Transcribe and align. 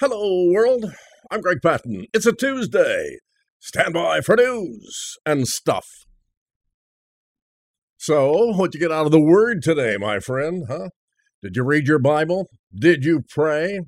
Hello, 0.00 0.44
world. 0.52 0.84
I'm 1.28 1.40
Greg 1.40 1.58
Patten. 1.60 2.06
It's 2.14 2.24
a 2.24 2.30
Tuesday. 2.32 3.18
Stand 3.58 3.94
by 3.94 4.20
for 4.20 4.36
news 4.36 5.16
and 5.26 5.48
stuff. 5.48 5.88
So, 7.96 8.52
what'd 8.52 8.74
you 8.74 8.80
get 8.80 8.92
out 8.92 9.06
of 9.06 9.10
the 9.10 9.20
Word 9.20 9.60
today, 9.60 9.96
my 9.98 10.20
friend? 10.20 10.66
Huh? 10.68 10.90
Did 11.42 11.56
you 11.56 11.64
read 11.64 11.88
your 11.88 11.98
Bible? 11.98 12.46
Did 12.72 13.04
you 13.04 13.24
pray? 13.28 13.80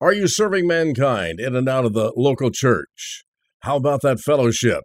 Are 0.00 0.14
you 0.14 0.26
serving 0.26 0.66
mankind 0.66 1.38
in 1.38 1.54
and 1.54 1.68
out 1.68 1.84
of 1.84 1.92
the 1.92 2.14
local 2.16 2.50
church? 2.50 3.24
How 3.60 3.76
about 3.76 4.00
that 4.00 4.20
fellowship? 4.20 4.84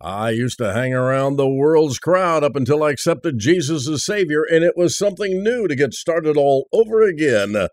I 0.00 0.30
used 0.30 0.58
to 0.58 0.72
hang 0.72 0.94
around 0.94 1.34
the 1.34 1.48
world's 1.48 1.98
crowd 1.98 2.44
up 2.44 2.54
until 2.54 2.84
I 2.84 2.92
accepted 2.92 3.40
Jesus 3.40 3.88
as 3.88 4.04
Savior, 4.04 4.44
and 4.48 4.62
it 4.62 4.74
was 4.76 4.96
something 4.96 5.42
new 5.42 5.66
to 5.66 5.74
get 5.74 5.92
started 5.92 6.36
all 6.36 6.68
over 6.72 7.02
again. 7.02 7.66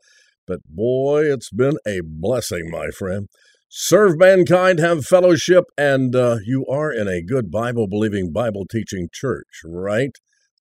But 0.50 0.62
boy, 0.66 1.32
it's 1.32 1.52
been 1.52 1.78
a 1.86 2.02
blessing, 2.04 2.72
my 2.72 2.88
friend. 2.90 3.28
Serve 3.70 4.18
mankind, 4.18 4.80
have 4.80 5.06
fellowship, 5.06 5.66
and 5.78 6.16
uh, 6.16 6.38
you 6.44 6.66
are 6.66 6.92
in 6.92 7.08
a 7.08 7.22
good 7.22 7.52
Bible 7.52 7.88
believing, 7.88 8.34
Bible 8.34 8.66
teaching 8.66 9.10
church, 9.14 9.62
right? 9.64 10.10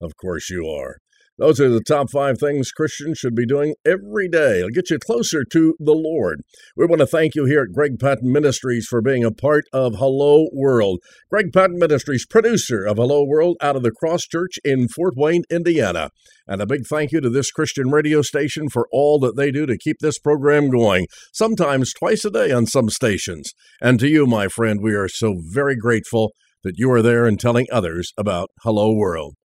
Of 0.03 0.15
course 0.19 0.51
you 0.51 0.67
are. 0.69 0.99
Those 1.39 1.61
are 1.61 1.69
the 1.69 1.81
top 1.81 2.11
five 2.11 2.39
things 2.41 2.73
Christians 2.73 3.19
should 3.19 3.37
be 3.37 3.47
doing 3.47 3.77
every 3.87 4.29
day. 4.29 4.59
It'll 4.59 4.71
get 4.71 4.91
you 4.91 4.99
closer 4.99 5.45
to 5.45 5.75
the 5.79 5.95
Lord. 5.95 6.41
We 6.77 6.85
want 6.85 6.99
to 6.99 7.07
thank 7.07 7.37
you 7.37 7.45
here 7.45 7.63
at 7.63 7.73
Greg 7.73 8.01
Patten 8.01 8.33
Ministries 8.33 8.89
for 8.91 9.01
being 9.01 9.23
a 9.23 9.31
part 9.31 9.65
of 9.73 9.95
Hello 9.99 10.49
World. 10.53 10.99
Greg 11.31 11.53
Patten 11.53 11.79
Ministries, 11.79 12.27
producer 12.27 12.85
of 12.85 12.97
Hello 12.97 13.23
World 13.25 13.57
out 13.61 13.77
of 13.77 13.85
the 13.85 13.93
Cross 13.93 14.23
Church 14.23 14.59
in 14.65 14.89
Fort 14.89 15.15
Wayne, 15.17 15.45
Indiana. 15.49 16.11
And 16.49 16.61
a 16.61 16.67
big 16.67 16.87
thank 16.91 17.13
you 17.13 17.21
to 17.21 17.31
this 17.31 17.53
Christian 17.53 17.91
radio 17.91 18.21
station 18.21 18.69
for 18.69 18.89
all 18.91 19.21
that 19.21 19.37
they 19.37 19.53
do 19.53 19.65
to 19.67 19.79
keep 19.79 19.99
this 20.01 20.19
program 20.19 20.71
going, 20.71 21.07
sometimes 21.33 21.95
twice 21.95 22.25
a 22.25 22.31
day 22.31 22.51
on 22.51 22.67
some 22.67 22.89
stations. 22.89 23.53
And 23.81 24.01
to 24.01 24.09
you, 24.09 24.27
my 24.27 24.49
friend, 24.49 24.81
we 24.83 24.95
are 24.95 25.09
so 25.09 25.37
very 25.53 25.77
grateful 25.77 26.33
that 26.65 26.79
you 26.79 26.91
are 26.91 27.03
there 27.03 27.27
and 27.27 27.39
telling 27.39 27.69
others 27.71 28.13
about 28.19 28.51
Hello 28.63 28.93
World. 28.93 29.38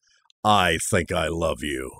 I 0.43 0.77
think 0.89 1.11
I 1.11 1.27
love 1.27 1.59
you. 1.61 1.91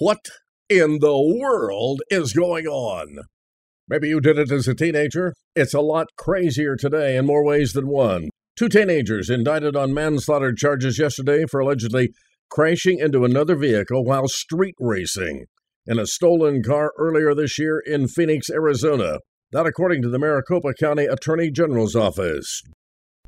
What 0.00 0.26
in 0.68 0.98
the 1.00 1.16
world 1.16 2.02
is 2.10 2.32
going 2.32 2.66
on? 2.66 3.18
Maybe 3.88 4.08
you 4.08 4.20
did 4.20 4.38
it 4.38 4.50
as 4.50 4.66
a 4.66 4.74
teenager. 4.74 5.34
It's 5.54 5.74
a 5.74 5.80
lot 5.80 6.08
crazier 6.16 6.76
today 6.76 7.16
in 7.16 7.26
more 7.26 7.44
ways 7.44 7.72
than 7.72 7.86
one. 7.86 8.30
Two 8.56 8.68
teenagers 8.68 9.30
indicted 9.30 9.76
on 9.76 9.94
manslaughter 9.94 10.52
charges 10.52 10.98
yesterday 10.98 11.44
for 11.48 11.60
allegedly 11.60 12.10
crashing 12.50 12.98
into 12.98 13.24
another 13.24 13.54
vehicle 13.54 14.04
while 14.04 14.28
street 14.28 14.74
racing 14.80 15.44
in 15.86 15.98
a 15.98 16.06
stolen 16.06 16.62
car 16.62 16.92
earlier 16.98 17.34
this 17.34 17.58
year 17.58 17.78
in 17.78 18.08
Phoenix, 18.08 18.50
Arizona. 18.50 19.18
That, 19.52 19.66
according 19.66 20.02
to 20.02 20.08
the 20.08 20.18
Maricopa 20.18 20.74
County 20.74 21.04
Attorney 21.04 21.50
General's 21.50 21.94
office. 21.94 22.62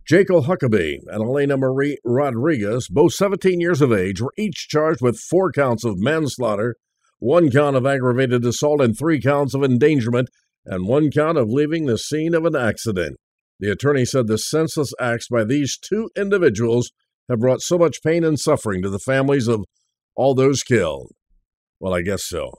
Jekyll 0.06 0.42
Huckabee 0.42 0.98
and 1.06 1.22
Elena 1.22 1.56
Marie 1.56 1.96
Rodriguez, 2.04 2.88
both 2.88 3.14
17 3.14 3.60
years 3.60 3.80
of 3.80 3.92
age, 3.92 4.20
were 4.20 4.34
each 4.36 4.68
charged 4.68 5.00
with 5.00 5.18
four 5.18 5.50
counts 5.50 5.82
of 5.82 5.98
manslaughter, 5.98 6.76
one 7.20 7.50
count 7.50 7.74
of 7.74 7.86
aggravated 7.86 8.44
assault, 8.44 8.82
and 8.82 8.96
three 8.96 9.18
counts 9.20 9.54
of 9.54 9.64
endangerment, 9.64 10.28
and 10.66 10.86
one 10.86 11.10
count 11.10 11.38
of 11.38 11.48
leaving 11.48 11.86
the 11.86 11.96
scene 11.96 12.34
of 12.34 12.44
an 12.44 12.54
accident. 12.54 13.16
The 13.60 13.70
attorney 13.70 14.04
said 14.04 14.26
the 14.26 14.36
senseless 14.36 14.92
acts 15.00 15.28
by 15.28 15.44
these 15.44 15.78
two 15.78 16.10
individuals 16.16 16.90
have 17.30 17.40
brought 17.40 17.62
so 17.62 17.78
much 17.78 18.02
pain 18.02 18.24
and 18.24 18.38
suffering 18.38 18.82
to 18.82 18.90
the 18.90 18.98
families 18.98 19.48
of 19.48 19.64
all 20.14 20.34
those 20.34 20.62
killed. 20.62 21.12
Well, 21.80 21.94
I 21.94 22.02
guess 22.02 22.24
so. 22.24 22.50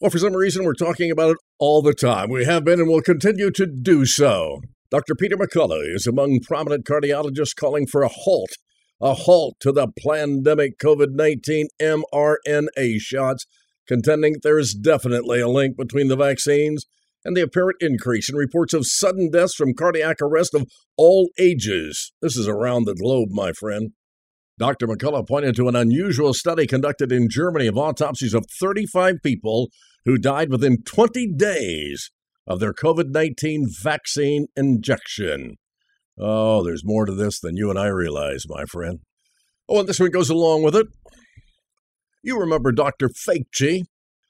Well, 0.00 0.10
for 0.10 0.18
some 0.18 0.34
reason, 0.34 0.64
we're 0.64 0.74
talking 0.74 1.10
about 1.10 1.30
it 1.30 1.38
all 1.58 1.80
the 1.80 1.94
time. 1.94 2.28
We 2.28 2.44
have 2.44 2.64
been 2.64 2.80
and 2.80 2.88
will 2.88 3.00
continue 3.00 3.50
to 3.52 3.66
do 3.66 4.04
so. 4.04 4.60
Dr. 4.96 5.14
Peter 5.14 5.36
McCullough 5.36 5.94
is 5.94 6.06
among 6.06 6.40
prominent 6.40 6.86
cardiologists 6.86 7.54
calling 7.54 7.86
for 7.86 8.00
a 8.00 8.08
halt, 8.08 8.52
a 8.98 9.12
halt 9.12 9.56
to 9.60 9.70
the 9.70 9.88
pandemic 9.88 10.78
COVID 10.78 11.10
19 11.10 11.68
mRNA 11.78 12.98
shots, 13.00 13.44
contending 13.86 14.36
there 14.42 14.58
is 14.58 14.72
definitely 14.72 15.38
a 15.38 15.48
link 15.48 15.76
between 15.76 16.08
the 16.08 16.16
vaccines 16.16 16.86
and 17.26 17.36
the 17.36 17.42
apparent 17.42 17.76
increase 17.80 18.30
in 18.30 18.36
reports 18.36 18.72
of 18.72 18.86
sudden 18.86 19.30
deaths 19.30 19.54
from 19.54 19.74
cardiac 19.74 20.22
arrest 20.22 20.54
of 20.54 20.66
all 20.96 21.28
ages. 21.38 22.10
This 22.22 22.38
is 22.38 22.48
around 22.48 22.86
the 22.86 22.94
globe, 22.94 23.28
my 23.32 23.52
friend. 23.52 23.90
Dr. 24.58 24.86
McCullough 24.86 25.28
pointed 25.28 25.56
to 25.56 25.68
an 25.68 25.76
unusual 25.76 26.32
study 26.32 26.66
conducted 26.66 27.12
in 27.12 27.28
Germany 27.28 27.66
of 27.66 27.76
autopsies 27.76 28.32
of 28.32 28.46
35 28.58 29.16
people 29.22 29.68
who 30.06 30.16
died 30.16 30.48
within 30.48 30.82
20 30.84 31.34
days 31.34 32.10
of 32.46 32.60
their 32.60 32.72
COVID 32.72 33.10
19 33.10 33.66
vaccine 33.82 34.46
injection. 34.56 35.56
Oh, 36.18 36.64
there's 36.64 36.84
more 36.84 37.04
to 37.04 37.14
this 37.14 37.40
than 37.40 37.56
you 37.56 37.70
and 37.70 37.78
I 37.78 37.88
realize, 37.88 38.44
my 38.48 38.64
friend. 38.64 39.00
Oh, 39.68 39.80
and 39.80 39.88
this 39.88 40.00
one 40.00 40.10
goes 40.10 40.30
along 40.30 40.62
with 40.62 40.76
it. 40.76 40.86
You 42.22 42.38
remember 42.38 42.72
Dr. 42.72 43.08
Fauci, 43.08 43.82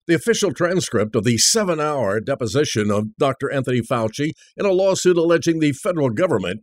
the 0.07 0.15
official 0.15 0.53
transcript 0.53 1.15
of 1.15 1.25
the 1.25 1.39
seven 1.39 1.81
hour 1.81 2.21
deposition 2.21 2.91
of 2.91 3.17
Dr. 3.19 3.51
Anthony 3.51 3.81
Fauci 3.81 4.31
in 4.57 4.67
a 4.67 4.73
lawsuit 4.73 5.17
alleging 5.17 5.61
the 5.61 5.73
federal 5.73 6.11
government 6.11 6.63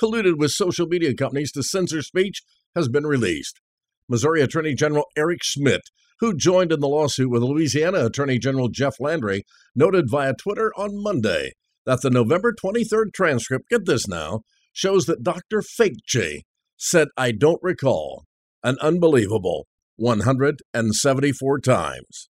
colluded 0.00 0.38
with 0.38 0.50
social 0.50 0.86
media 0.86 1.14
companies 1.14 1.52
to 1.52 1.62
censor 1.62 2.02
speech 2.02 2.42
has 2.74 2.88
been 2.88 3.06
released. 3.06 3.60
Missouri 4.08 4.40
Attorney 4.40 4.74
General 4.74 5.04
Eric 5.16 5.42
Schmitt 5.42 5.82
who 6.20 6.34
joined 6.34 6.72
in 6.72 6.80
the 6.80 6.88
lawsuit 6.88 7.30
with 7.30 7.42
Louisiana 7.42 8.06
Attorney 8.06 8.38
General 8.38 8.68
Jeff 8.68 9.00
Landry, 9.00 9.44
noted 9.74 10.10
via 10.10 10.34
Twitter 10.34 10.72
on 10.76 11.02
Monday 11.02 11.52
that 11.86 12.02
the 12.02 12.10
November 12.10 12.52
23rd 12.52 13.12
transcript, 13.12 13.68
get 13.70 13.86
this 13.86 14.06
now, 14.06 14.40
shows 14.72 15.06
that 15.06 15.22
Dr. 15.22 15.62
Fauci 15.62 16.42
said, 16.76 17.08
I 17.16 17.32
don't 17.32 17.60
recall, 17.62 18.24
an 18.62 18.76
unbelievable 18.80 19.66
174 19.96 21.60
times. 21.60 22.28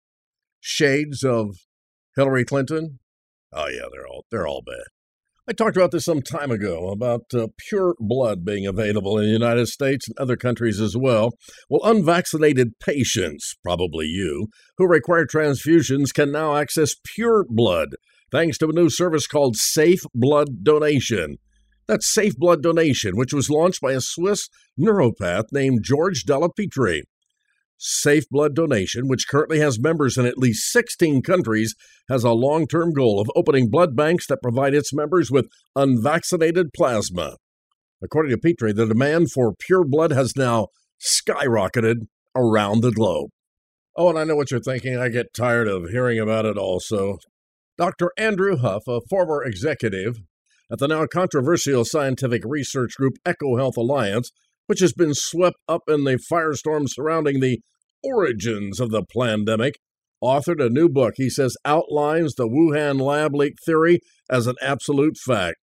Shades 0.60 1.22
of 1.22 1.56
Hillary 2.16 2.44
Clinton? 2.44 2.98
Oh 3.52 3.68
yeah, 3.68 3.86
they're 3.92 4.06
all 4.06 4.24
they're 4.30 4.46
all 4.46 4.62
bad. 4.66 4.86
I 5.48 5.52
talked 5.52 5.76
about 5.76 5.92
this 5.92 6.04
some 6.04 6.22
time 6.22 6.50
ago 6.50 6.88
about 6.88 7.32
uh, 7.32 7.46
pure 7.68 7.94
blood 8.00 8.44
being 8.44 8.66
available 8.66 9.16
in 9.16 9.26
the 9.26 9.30
United 9.30 9.68
States 9.68 10.08
and 10.08 10.18
other 10.18 10.36
countries 10.36 10.80
as 10.80 10.96
well. 10.96 11.34
Well, 11.70 11.88
unvaccinated 11.88 12.80
patients, 12.80 13.54
probably 13.62 14.06
you, 14.06 14.48
who 14.76 14.88
require 14.88 15.24
transfusions 15.24 16.12
can 16.12 16.32
now 16.32 16.56
access 16.56 16.96
pure 17.14 17.46
blood 17.48 17.90
thanks 18.32 18.58
to 18.58 18.68
a 18.68 18.72
new 18.72 18.90
service 18.90 19.28
called 19.28 19.54
Safe 19.56 20.00
Blood 20.12 20.64
Donation. 20.64 21.36
That's 21.86 22.12
Safe 22.12 22.36
Blood 22.36 22.60
Donation, 22.60 23.16
which 23.16 23.32
was 23.32 23.48
launched 23.48 23.80
by 23.80 23.92
a 23.92 24.00
Swiss 24.00 24.48
neuropath 24.76 25.44
named 25.52 25.84
George 25.84 26.24
Della 26.24 26.48
Pietra. 26.48 27.02
Safe 27.78 28.24
Blood 28.30 28.54
Donation, 28.54 29.08
which 29.08 29.28
currently 29.28 29.58
has 29.58 29.78
members 29.78 30.16
in 30.16 30.26
at 30.26 30.38
least 30.38 30.70
16 30.72 31.22
countries, 31.22 31.74
has 32.08 32.24
a 32.24 32.30
long 32.30 32.66
term 32.66 32.92
goal 32.92 33.20
of 33.20 33.30
opening 33.36 33.68
blood 33.70 33.94
banks 33.94 34.26
that 34.28 34.42
provide 34.42 34.74
its 34.74 34.92
members 34.92 35.30
with 35.30 35.48
unvaccinated 35.74 36.72
plasma. 36.74 37.36
According 38.02 38.30
to 38.32 38.38
Pietra, 38.38 38.74
the 38.74 38.86
demand 38.86 39.30
for 39.32 39.54
pure 39.58 39.84
blood 39.84 40.12
has 40.12 40.36
now 40.36 40.68
skyrocketed 41.00 42.06
around 42.34 42.82
the 42.82 42.92
globe. 42.92 43.30
Oh, 43.96 44.10
and 44.10 44.18
I 44.18 44.24
know 44.24 44.36
what 44.36 44.50
you're 44.50 44.60
thinking. 44.60 44.98
I 44.98 45.08
get 45.08 45.34
tired 45.34 45.68
of 45.68 45.88
hearing 45.88 46.18
about 46.18 46.44
it 46.44 46.58
also. 46.58 47.18
Dr. 47.78 48.10
Andrew 48.18 48.56
Huff, 48.56 48.82
a 48.86 49.00
former 49.08 49.42
executive 49.42 50.16
at 50.70 50.78
the 50.78 50.88
now 50.88 51.06
controversial 51.06 51.84
scientific 51.84 52.42
research 52.44 52.96
group 52.96 53.14
EcoHealth 53.24 53.76
Alliance, 53.76 54.30
which 54.66 54.80
has 54.80 54.92
been 54.92 55.14
swept 55.14 55.56
up 55.68 55.82
in 55.88 56.04
the 56.04 56.18
firestorm 56.30 56.86
surrounding 56.88 57.40
the 57.40 57.60
origins 58.02 58.80
of 58.80 58.90
the 58.90 59.04
pandemic, 59.16 59.74
authored 60.22 60.64
a 60.64 60.70
new 60.70 60.88
book 60.88 61.14
he 61.16 61.28
says 61.28 61.56
outlines 61.64 62.34
the 62.34 62.48
Wuhan 62.48 63.00
lab 63.00 63.34
leak 63.34 63.54
theory 63.64 64.00
as 64.30 64.46
an 64.46 64.56
absolute 64.62 65.16
fact. 65.24 65.56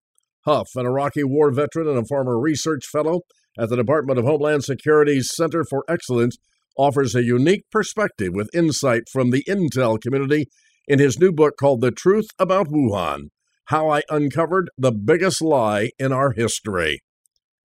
Huff, 0.46 0.68
an 0.76 0.86
Iraqi 0.86 1.24
war 1.24 1.52
veteran 1.52 1.88
and 1.88 1.98
a 1.98 2.06
former 2.06 2.40
research 2.40 2.86
fellow 2.92 3.22
at 3.58 3.70
the 3.70 3.76
Department 3.76 4.20
of 4.20 4.26
Homeland 4.26 4.64
Security's 4.64 5.32
Center 5.34 5.64
for 5.64 5.84
Excellence, 5.88 6.38
offers 6.78 7.14
a 7.14 7.24
unique 7.24 7.64
perspective 7.72 8.34
with 8.34 8.50
insight 8.54 9.04
from 9.12 9.30
the 9.30 9.44
intel 9.48 10.02
community 10.02 10.48
in 10.88 11.00
his 11.00 11.20
new 11.20 11.32
book 11.32 11.54
called 11.60 11.82
The 11.82 11.92
Truth 11.92 12.28
About 12.40 12.68
Wuhan 12.68 13.30
How 13.66 13.90
I 13.90 14.02
Uncovered 14.10 14.70
the 14.78 14.92
Biggest 14.92 15.42
Lie 15.42 15.92
in 16.00 16.12
Our 16.12 16.32
History. 16.32 17.02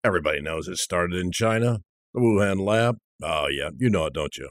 Everybody 0.03 0.41
knows 0.41 0.67
it 0.67 0.77
started 0.77 1.19
in 1.19 1.31
China, 1.31 1.79
the 2.13 2.19
Wuhan 2.19 2.65
lab. 2.65 2.97
Oh, 3.21 3.47
yeah, 3.47 3.69
you 3.77 3.89
know 3.89 4.05
it, 4.05 4.13
don't 4.13 4.38
you? 4.38 4.49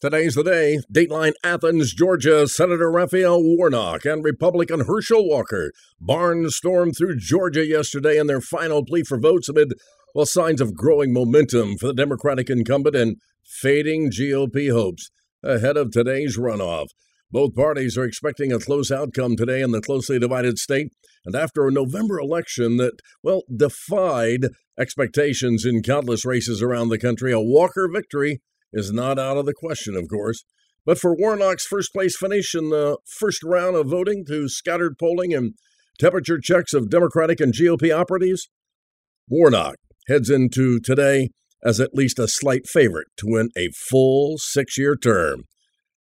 Today's 0.00 0.36
the 0.36 0.44
day. 0.44 0.78
Dateline 0.92 1.32
Athens, 1.42 1.92
Georgia. 1.92 2.46
Senator 2.46 2.90
Raphael 2.90 3.42
Warnock 3.42 4.04
and 4.04 4.22
Republican 4.22 4.84
Herschel 4.86 5.28
Walker 5.28 5.72
barnstormed 6.00 6.96
through 6.96 7.16
Georgia 7.18 7.66
yesterday 7.66 8.16
in 8.16 8.28
their 8.28 8.40
final 8.40 8.84
plea 8.84 9.02
for 9.02 9.18
votes 9.18 9.48
amid 9.48 9.74
well 10.14 10.24
signs 10.24 10.60
of 10.60 10.76
growing 10.76 11.12
momentum 11.12 11.76
for 11.78 11.88
the 11.88 11.94
Democratic 11.94 12.48
incumbent 12.48 12.94
and 12.94 13.16
fading 13.44 14.10
GOP 14.10 14.70
hopes 14.70 15.10
ahead 15.42 15.76
of 15.76 15.90
today's 15.90 16.38
runoff. 16.38 16.88
Both 17.30 17.54
parties 17.54 17.98
are 17.98 18.04
expecting 18.04 18.52
a 18.52 18.58
close 18.58 18.90
outcome 18.90 19.36
today 19.36 19.60
in 19.60 19.70
the 19.70 19.82
closely 19.82 20.18
divided 20.18 20.58
state. 20.58 20.92
And 21.26 21.36
after 21.36 21.66
a 21.66 21.72
November 21.72 22.18
election 22.18 22.78
that, 22.78 23.00
well, 23.22 23.42
defied 23.54 24.46
expectations 24.78 25.66
in 25.66 25.82
countless 25.82 26.24
races 26.24 26.62
around 26.62 26.88
the 26.88 26.98
country, 26.98 27.32
a 27.32 27.40
Walker 27.40 27.88
victory 27.92 28.40
is 28.72 28.92
not 28.92 29.18
out 29.18 29.36
of 29.36 29.44
the 29.44 29.52
question, 29.52 29.94
of 29.94 30.08
course. 30.08 30.44
But 30.86 30.98
for 30.98 31.14
Warnock's 31.14 31.66
first 31.66 31.92
place 31.92 32.16
finish 32.16 32.54
in 32.54 32.70
the 32.70 32.96
first 33.18 33.42
round 33.42 33.76
of 33.76 33.88
voting 33.88 34.24
to 34.28 34.48
scattered 34.48 34.96
polling 34.98 35.34
and 35.34 35.52
temperature 35.98 36.40
checks 36.40 36.72
of 36.72 36.88
Democratic 36.88 37.40
and 37.40 37.52
GOP 37.52 37.94
operatives, 37.94 38.48
Warnock 39.28 39.76
heads 40.06 40.30
into 40.30 40.80
today 40.80 41.28
as 41.62 41.80
at 41.80 41.94
least 41.94 42.18
a 42.18 42.28
slight 42.28 42.66
favorite 42.66 43.08
to 43.18 43.26
win 43.26 43.50
a 43.54 43.68
full 43.74 44.38
six 44.38 44.78
year 44.78 44.96
term. 44.96 45.44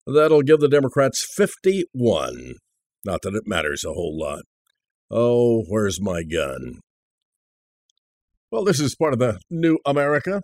That'll 0.07 0.43
give 0.43 0.59
the 0.59 0.67
Democrats 0.67 1.25
51. 1.35 2.55
Not 3.03 3.21
that 3.23 3.35
it 3.35 3.47
matters 3.47 3.83
a 3.83 3.93
whole 3.93 4.17
lot. 4.17 4.43
Oh, 5.09 5.63
where's 5.67 6.01
my 6.01 6.23
gun? 6.23 6.79
Well, 8.51 8.63
this 8.63 8.79
is 8.79 8.95
part 8.95 9.13
of 9.13 9.19
the 9.19 9.39
new 9.49 9.79
America. 9.85 10.41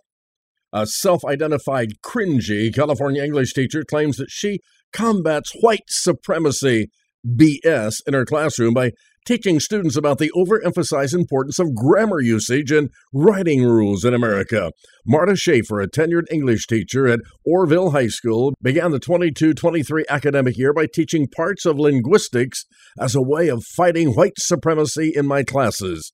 A 0.73 0.87
self 0.87 1.23
identified 1.25 2.01
cringy 2.03 2.73
California 2.73 3.23
English 3.23 3.53
teacher 3.53 3.83
claims 3.87 4.17
that 4.17 4.29
she 4.29 4.59
combats 4.93 5.51
white 5.59 5.89
supremacy 5.89 6.87
BS 7.27 7.95
in 8.07 8.13
her 8.13 8.25
classroom 8.25 8.73
by 8.73 8.91
teaching 9.25 9.59
students 9.59 9.95
about 9.95 10.17
the 10.17 10.31
overemphasized 10.35 11.13
importance 11.13 11.59
of 11.59 11.75
grammar 11.75 12.21
usage 12.21 12.71
and 12.71 12.89
writing 13.13 13.63
rules 13.63 14.03
in 14.03 14.13
America. 14.13 14.71
Marta 15.05 15.35
Schaefer, 15.35 15.79
a 15.79 15.89
tenured 15.89 16.31
English 16.31 16.67
teacher 16.67 17.07
at 17.07 17.19
Oroville 17.45 17.91
High 17.91 18.07
School, 18.07 18.53
began 18.61 18.91
the 18.91 18.99
22 18.99 19.53
23 19.53 20.05
academic 20.09 20.57
year 20.57 20.73
by 20.73 20.87
teaching 20.91 21.27
parts 21.27 21.65
of 21.65 21.79
linguistics 21.79 22.65
as 22.99 23.15
a 23.15 23.21
way 23.21 23.47
of 23.47 23.63
fighting 23.63 24.13
white 24.13 24.37
supremacy 24.37 25.11
in 25.15 25.27
my 25.27 25.43
classes. 25.43 26.11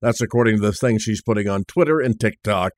That's 0.00 0.20
according 0.20 0.56
to 0.56 0.62
the 0.62 0.72
things 0.72 1.02
she's 1.02 1.22
putting 1.22 1.48
on 1.48 1.64
Twitter 1.64 2.00
and 2.00 2.18
TikTok. 2.18 2.72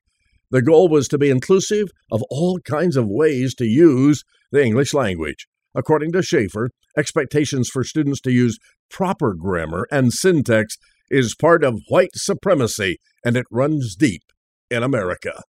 The 0.51 0.61
goal 0.61 0.87
was 0.87 1.07
to 1.07 1.17
be 1.17 1.29
inclusive 1.29 1.87
of 2.11 2.21
all 2.29 2.59
kinds 2.59 2.95
of 2.95 3.07
ways 3.07 3.55
to 3.55 3.65
use 3.65 4.23
the 4.51 4.63
English 4.63 4.93
language. 4.93 5.47
According 5.75 6.11
to 6.13 6.21
Schaefer, 6.21 6.69
expectations 6.97 7.69
for 7.69 7.83
students 7.83 8.21
to 8.21 8.31
use 8.31 8.57
proper 8.89 9.33
grammar 9.33 9.87
and 9.91 10.13
syntax 10.13 10.77
is 11.09 11.35
part 11.35 11.63
of 11.63 11.81
white 11.89 12.15
supremacy, 12.15 12.97
and 13.23 13.35
it 13.35 13.45
runs 13.51 13.95
deep 13.95 14.23
in 14.69 14.83
America. 14.83 15.43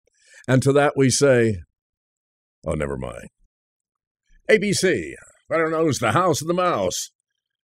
And 0.47 0.63
to 0.63 0.73
that 0.73 0.95
we 0.97 1.11
say, 1.11 1.61
oh, 2.67 2.75
never 2.75 2.97
mind. 2.97 3.29
ABC, 4.51 5.13
better 5.49 5.71
known 5.71 5.89
as 5.89 5.99
the 5.99 6.13
House 6.13 6.43
of 6.43 6.49
the 6.49 6.55
Mouse. 6.55 7.11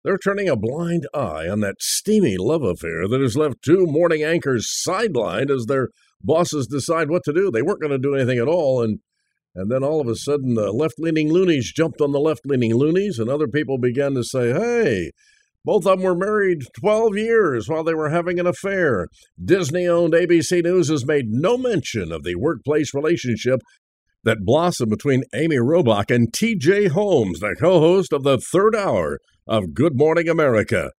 They're 0.04 0.19
turning 0.19 0.49
a 0.49 0.56
blind 0.56 1.06
eye 1.14 1.49
on 1.49 1.60
that 1.60 1.76
steamy 1.81 2.37
love 2.37 2.62
affair 2.62 3.06
that 3.06 3.20
has 3.20 3.37
left 3.37 3.62
two 3.64 3.87
morning 3.87 4.25
anchors 4.25 4.69
sidelined 4.87 5.49
as 5.49 5.66
their 5.66 5.90
bosses 6.20 6.66
decide 6.66 7.08
what 7.08 7.22
to 7.25 7.32
do. 7.32 7.50
They 7.50 7.62
weren't 7.62 7.81
going 7.81 7.93
to 7.93 7.99
do 7.99 8.14
anything 8.14 8.38
at 8.38 8.49
all, 8.49 8.82
and 8.82 8.99
and 9.54 9.70
then 9.70 9.84
all 9.84 10.00
of 10.00 10.08
a 10.08 10.16
sudden, 10.16 10.56
uh, 10.56 10.62
the 10.62 10.72
left 10.72 10.94
leaning 10.99 11.31
loonies 11.31 11.72
jumped 11.72 12.00
on 12.00 12.12
the 12.12 12.20
left 12.20 12.46
leaning 12.46 12.75
loonies, 12.75 13.19
and 13.19 13.28
other 13.28 13.49
people 13.49 13.78
began 13.78 14.14
to 14.14 14.25
say, 14.25 14.52
hey, 14.52 15.10
both 15.64 15.87
of 15.87 15.99
them 15.99 16.02
were 16.02 16.16
married 16.16 16.62
12 16.81 17.16
years 17.16 17.69
while 17.69 17.84
they 17.84 17.94
were 17.94 18.10
having 18.10 18.40
an 18.40 18.46
affair. 18.46 19.06
Disney 19.43 19.87
owned 19.87 20.14
ABC 20.14 20.62
News 20.64 20.88
has 20.88 21.06
made 21.06 21.26
no 21.28 21.56
mention 21.56 22.10
of 22.10 22.25
the 22.25 22.34
workplace 22.34 22.94
relationship 22.94 23.60
that 24.25 24.44
blossomed 24.44 24.90
between 24.90 25.25
Amy 25.34 25.56
Robach 25.56 26.14
and 26.14 26.32
TJ 26.32 26.88
Holmes, 26.88 27.40
the 27.40 27.54
co 27.58 27.81
host 27.81 28.12
of 28.12 28.22
the 28.22 28.38
third 28.38 28.75
hour 28.75 29.19
of 29.46 29.75
Good 29.75 29.96
Morning 29.96 30.28
America. 30.28 30.90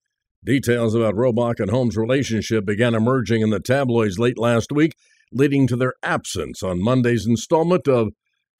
Details 0.45 0.93
about 0.93 1.15
Robach 1.15 1.59
and 1.59 1.71
Holmes' 1.71 1.97
relationship 1.97 2.65
began 2.65 2.93
emerging 2.93 3.41
in 3.41 3.49
the 3.49 3.61
tabloids 3.61 4.19
late 4.19 4.37
last 4.37 4.71
week, 4.71 4.93
leading 5.31 5.67
to 5.67 5.77
their 5.77 5.93
absence 6.03 6.61
on 6.61 6.83
Monday's 6.83 7.25
installment 7.25 7.87
of 7.87 8.09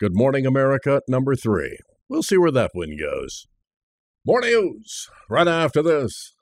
Good 0.04 0.18
Morning 0.18 0.46
America 0.46 1.00
number 1.08 1.34
three. 1.34 1.78
We'll 2.10 2.24
see 2.24 2.38
where 2.38 2.52
that 2.52 2.72
one 2.74 2.98
goes. 3.00 3.46
More 4.26 4.42
news 4.42 5.08
right 5.30 5.48
after 5.48 5.82
this. 5.82 6.34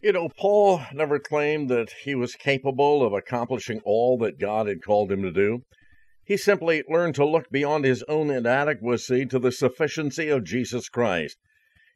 You 0.00 0.12
know, 0.12 0.28
Paul 0.38 0.82
never 0.94 1.18
claimed 1.18 1.68
that 1.68 1.90
he 2.04 2.14
was 2.14 2.36
capable 2.36 3.04
of 3.04 3.12
accomplishing 3.12 3.80
all 3.84 4.16
that 4.18 4.38
God 4.38 4.68
had 4.68 4.84
called 4.84 5.10
him 5.10 5.20
to 5.22 5.32
do. 5.32 5.62
He 6.24 6.36
simply 6.36 6.84
learned 6.88 7.16
to 7.16 7.26
look 7.26 7.50
beyond 7.50 7.84
his 7.84 8.04
own 8.04 8.30
inadequacy 8.30 9.26
to 9.26 9.40
the 9.40 9.50
sufficiency 9.50 10.28
of 10.28 10.44
Jesus 10.44 10.88
Christ. 10.88 11.38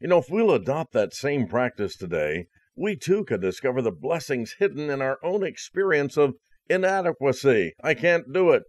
You 0.00 0.08
know, 0.08 0.18
if 0.18 0.26
we'll 0.28 0.50
adopt 0.50 0.92
that 0.92 1.14
same 1.14 1.46
practice 1.46 1.94
today, 1.94 2.46
we 2.74 2.96
too 2.96 3.22
could 3.22 3.42
discover 3.42 3.80
the 3.80 3.92
blessings 3.92 4.56
hidden 4.58 4.90
in 4.90 5.00
our 5.00 5.18
own 5.22 5.46
experience 5.46 6.16
of 6.16 6.34
inadequacy. 6.68 7.74
I 7.80 7.94
can't 7.94 8.32
do 8.32 8.50
it. 8.50 8.64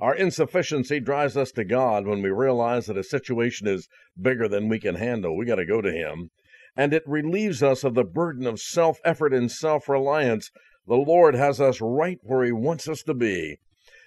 Our 0.00 0.14
insufficiency 0.14 0.98
drives 0.98 1.36
us 1.36 1.52
to 1.52 1.64
God 1.64 2.06
when 2.06 2.22
we 2.22 2.30
realize 2.30 2.86
that 2.86 2.96
a 2.96 3.04
situation 3.04 3.68
is 3.68 3.86
bigger 4.18 4.48
than 4.48 4.66
we 4.66 4.80
can 4.80 4.94
handle. 4.94 5.36
We 5.36 5.44
got 5.44 5.56
to 5.56 5.66
go 5.66 5.82
to 5.82 5.92
Him. 5.92 6.30
And 6.74 6.94
it 6.94 7.02
relieves 7.06 7.62
us 7.62 7.84
of 7.84 7.94
the 7.94 8.04
burden 8.04 8.46
of 8.46 8.60
self 8.60 8.98
effort 9.04 9.34
and 9.34 9.52
self 9.52 9.90
reliance. 9.90 10.50
The 10.86 10.96
Lord 10.96 11.34
has 11.34 11.60
us 11.60 11.82
right 11.82 12.18
where 12.22 12.42
He 12.44 12.52
wants 12.52 12.88
us 12.88 13.02
to 13.02 13.12
be. 13.12 13.58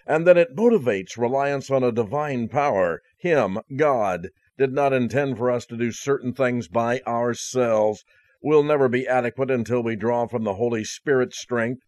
And 0.08 0.26
then 0.26 0.36
it 0.36 0.56
motivates 0.56 1.16
reliance 1.16 1.70
on 1.70 1.84
a 1.84 1.92
divine 1.92 2.48
power. 2.48 3.04
Him, 3.20 3.60
God, 3.76 4.30
did 4.58 4.74
not 4.74 4.94
intend 4.94 5.38
for 5.38 5.52
us 5.52 5.68
to 5.68 5.78
do 5.78 5.92
certain 5.92 6.34
things 6.34 6.68
by 6.68 7.02
ourselves. 7.02 8.04
We'll 8.42 8.64
never 8.64 8.90
be 8.90 9.08
adequate 9.08 9.52
until 9.52 9.84
we 9.84 9.96
draw 9.96 10.26
from 10.26 10.44
the 10.44 10.56
Holy 10.56 10.84
Spirit's 10.84 11.40
strength. 11.40 11.84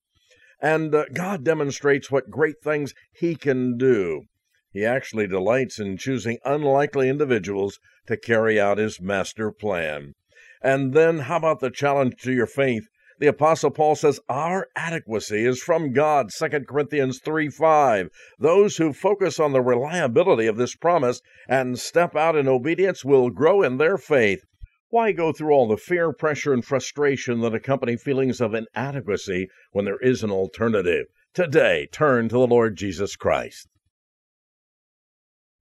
And 0.62 0.96
uh, 0.96 1.06
God 1.14 1.44
demonstrates 1.44 2.10
what 2.10 2.30
great 2.30 2.62
things 2.64 2.94
He 3.12 3.36
can 3.36 3.78
do. 3.78 4.24
He 4.72 4.86
actually 4.86 5.28
delights 5.28 5.80
in 5.80 5.98
choosing 5.98 6.38
unlikely 6.44 7.10
individuals 7.10 7.80
to 8.08 8.18
carry 8.18 8.60
out 8.60 8.78
His 8.78 9.00
master 9.00 9.52
plan. 9.52 10.14
And 10.62 10.94
then, 10.94 11.20
how 11.20 11.38
about 11.38 11.60
the 11.60 11.70
challenge 11.70 12.16
to 12.24 12.32
your 12.32 12.48
faith? 12.48 12.88
The 13.18 13.28
Apostle 13.28 13.72
Paul 13.72 13.96
says, 13.96 14.20
Our 14.28 14.68
adequacy 14.76 15.46
is 15.46 15.62
from 15.62 15.94
God, 15.94 16.32
2 16.38 16.50
Corinthians 16.68 17.20
3 17.20 17.50
5. 17.50 18.10
Those 18.40 18.76
who 18.76 18.92
focus 18.92 19.40
on 19.40 19.54
the 19.54 19.62
reliability 19.62 20.48
of 20.48 20.58
this 20.58 20.76
promise 20.76 21.22
and 21.48 21.80
step 21.80 22.16
out 22.16 22.36
in 22.36 22.50
obedience 22.50 23.06
will 23.06 23.30
grow 23.30 23.62
in 23.62 23.78
their 23.78 23.98
faith. 23.98 24.44
Why 24.96 25.12
go 25.12 25.34
through 25.34 25.52
all 25.52 25.68
the 25.68 25.76
fear, 25.76 26.14
pressure, 26.14 26.54
and 26.54 26.64
frustration 26.64 27.42
that 27.42 27.54
accompany 27.54 27.98
feelings 27.98 28.40
of 28.40 28.54
inadequacy 28.54 29.50
when 29.74 29.84
there 29.84 30.00
is 30.00 30.24
an 30.24 30.32
alternative? 30.32 31.08
Today, 31.34 31.90
turn 31.92 32.30
to 32.30 32.36
the 32.36 32.48
Lord 32.48 32.78
Jesus 32.78 33.18
Christ. 33.18 33.68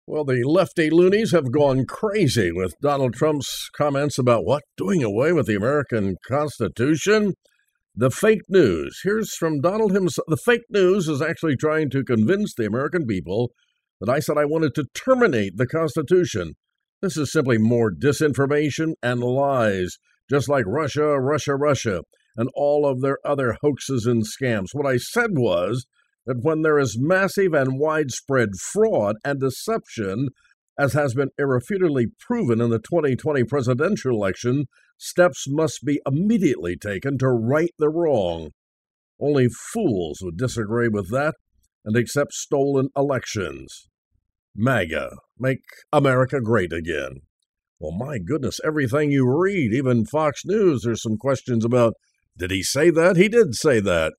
Well, 0.07 0.23
the 0.23 0.45
lefty 0.45 0.89
loonies 0.89 1.33
have 1.33 1.51
gone 1.51 1.85
crazy 1.85 2.53
with 2.53 2.79
Donald 2.81 3.13
Trump's 3.13 3.69
comments 3.75 4.17
about 4.17 4.45
what? 4.45 4.63
Doing 4.77 5.03
away 5.03 5.33
with 5.33 5.47
the 5.47 5.55
American 5.55 6.15
Constitution? 6.25 7.33
The 7.93 8.11
fake 8.11 8.43
news. 8.47 9.01
Here's 9.03 9.35
from 9.35 9.59
Donald 9.59 9.91
himself. 9.91 10.27
The 10.29 10.37
fake 10.37 10.63
news 10.69 11.09
is 11.09 11.21
actually 11.21 11.57
trying 11.57 11.89
to 11.89 12.05
convince 12.05 12.53
the 12.55 12.67
American 12.67 13.05
people 13.05 13.51
that 13.99 14.09
I 14.09 14.19
said 14.19 14.37
I 14.37 14.45
wanted 14.45 14.73
to 14.75 14.85
terminate 14.95 15.57
the 15.57 15.67
Constitution. 15.67 16.53
This 17.01 17.15
is 17.15 17.31
simply 17.31 17.57
more 17.57 17.91
disinformation 17.91 18.93
and 19.01 19.21
lies, 19.21 19.97
just 20.29 20.49
like 20.49 20.65
Russia, 20.67 21.17
Russia, 21.19 21.55
Russia, 21.55 22.01
and 22.35 22.49
all 22.53 22.85
of 22.85 22.99
their 22.99 23.19
other 23.25 23.55
hoaxes 23.61 24.05
and 24.05 24.23
scams. 24.25 24.67
What 24.73 24.85
I 24.85 24.97
said 24.97 25.31
was 25.37 25.85
that 26.25 26.41
when 26.41 26.61
there 26.61 26.77
is 26.77 26.99
massive 26.99 27.53
and 27.53 27.79
widespread 27.79 28.49
fraud 28.73 29.15
and 29.23 29.39
deception, 29.39 30.29
as 30.77 30.91
has 30.91 31.13
been 31.13 31.29
irrefutably 31.37 32.07
proven 32.19 32.59
in 32.59 32.69
the 32.69 32.79
2020 32.79 33.45
presidential 33.45 34.11
election, 34.11 34.65
steps 34.97 35.45
must 35.47 35.85
be 35.85 36.01
immediately 36.05 36.75
taken 36.75 37.17
to 37.19 37.29
right 37.29 37.71
the 37.79 37.89
wrong. 37.89 38.51
Only 39.21 39.47
fools 39.47 40.19
would 40.21 40.37
disagree 40.37 40.89
with 40.89 41.09
that 41.11 41.35
and 41.85 41.95
accept 41.95 42.33
stolen 42.33 42.89
elections. 42.95 43.88
MAGA, 44.59 45.11
make 45.37 45.61
America 45.93 46.41
great 46.41 46.73
again. 46.73 47.21
Well, 47.79 47.93
my 47.93 48.19
goodness, 48.19 48.59
everything 48.63 49.09
you 49.09 49.25
read, 49.25 49.73
even 49.73 50.05
Fox 50.05 50.41
News, 50.45 50.81
there's 50.83 51.01
some 51.01 51.17
questions 51.17 51.63
about 51.63 51.93
did 52.37 52.51
he 52.51 52.61
say 52.61 52.89
that? 52.89 53.15
He 53.15 53.29
did 53.29 53.55
say 53.55 53.79
that. 53.79 54.13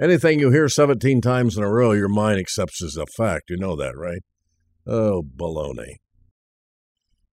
Anything 0.00 0.40
you 0.40 0.50
hear 0.50 0.68
17 0.68 1.20
times 1.20 1.56
in 1.56 1.62
a 1.62 1.70
row, 1.70 1.92
your 1.92 2.08
mind 2.08 2.38
accepts 2.38 2.82
as 2.82 2.96
a 2.96 3.06
fact. 3.06 3.50
You 3.50 3.56
know 3.56 3.76
that, 3.76 3.96
right? 3.96 4.22
Oh, 4.86 5.22
baloney. 5.22 5.96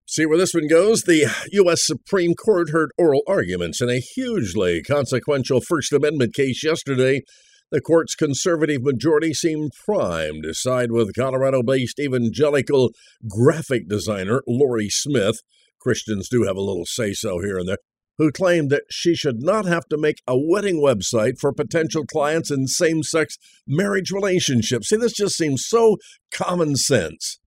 See 0.07 0.27
where 0.27 0.39
this 0.39 0.55
one 0.55 0.69
goes? 0.69 1.03
The 1.03 1.31
U.S. 1.53 1.85
Supreme 1.85 2.35
Court 2.35 2.71
heard 2.71 2.91
oral 2.97 3.23
arguments 3.29 3.81
in 3.81 3.91
a 3.91 4.01
hugely 4.01 4.83
consequential 4.83 5.61
First 5.61 5.93
Amendment 5.93 6.35
case 6.35 6.65
yesterday 6.65 7.23
the 7.71 7.81
court's 7.81 8.15
conservative 8.15 8.83
majority 8.83 9.35
seemed 9.35 9.73
primed 9.85 10.45
to 10.45 10.55
side 10.55 10.91
with 10.91 11.15
Colorado 11.15 11.63
based 11.63 11.99
evangelical 11.99 12.93
graphic 13.29 13.89
designer 13.89 14.43
Lorie 14.47 14.89
Smith, 14.89 15.43
Christians 15.81 16.29
do 16.29 16.45
have 16.45 16.57
a 16.57 16.63
little 16.63 16.87
say 16.87 17.13
so 17.13 17.41
here 17.41 17.59
and 17.59 17.69
there, 17.69 17.79
who 18.17 18.33
claimed 18.33 18.71
that 18.71 18.85
she 18.91 19.15
should 19.15 19.43
not 19.43 19.65
have 19.65 19.87
to 19.89 19.99
make 19.99 20.23
a 20.27 20.39
wedding 20.39 20.77
website 20.83 21.39
for 21.39 21.53
potential 21.53 22.05
clients 22.05 22.51
in 22.51 22.67
same 22.67 23.03
sex 23.03 23.37
marriage 23.67 24.11
relationships. 24.11 24.89
See, 24.89 24.97
this 24.97 25.13
just 25.13 25.37
seems 25.37 25.67
so 25.67 25.99
common 26.33 26.77
sense. 26.77 27.39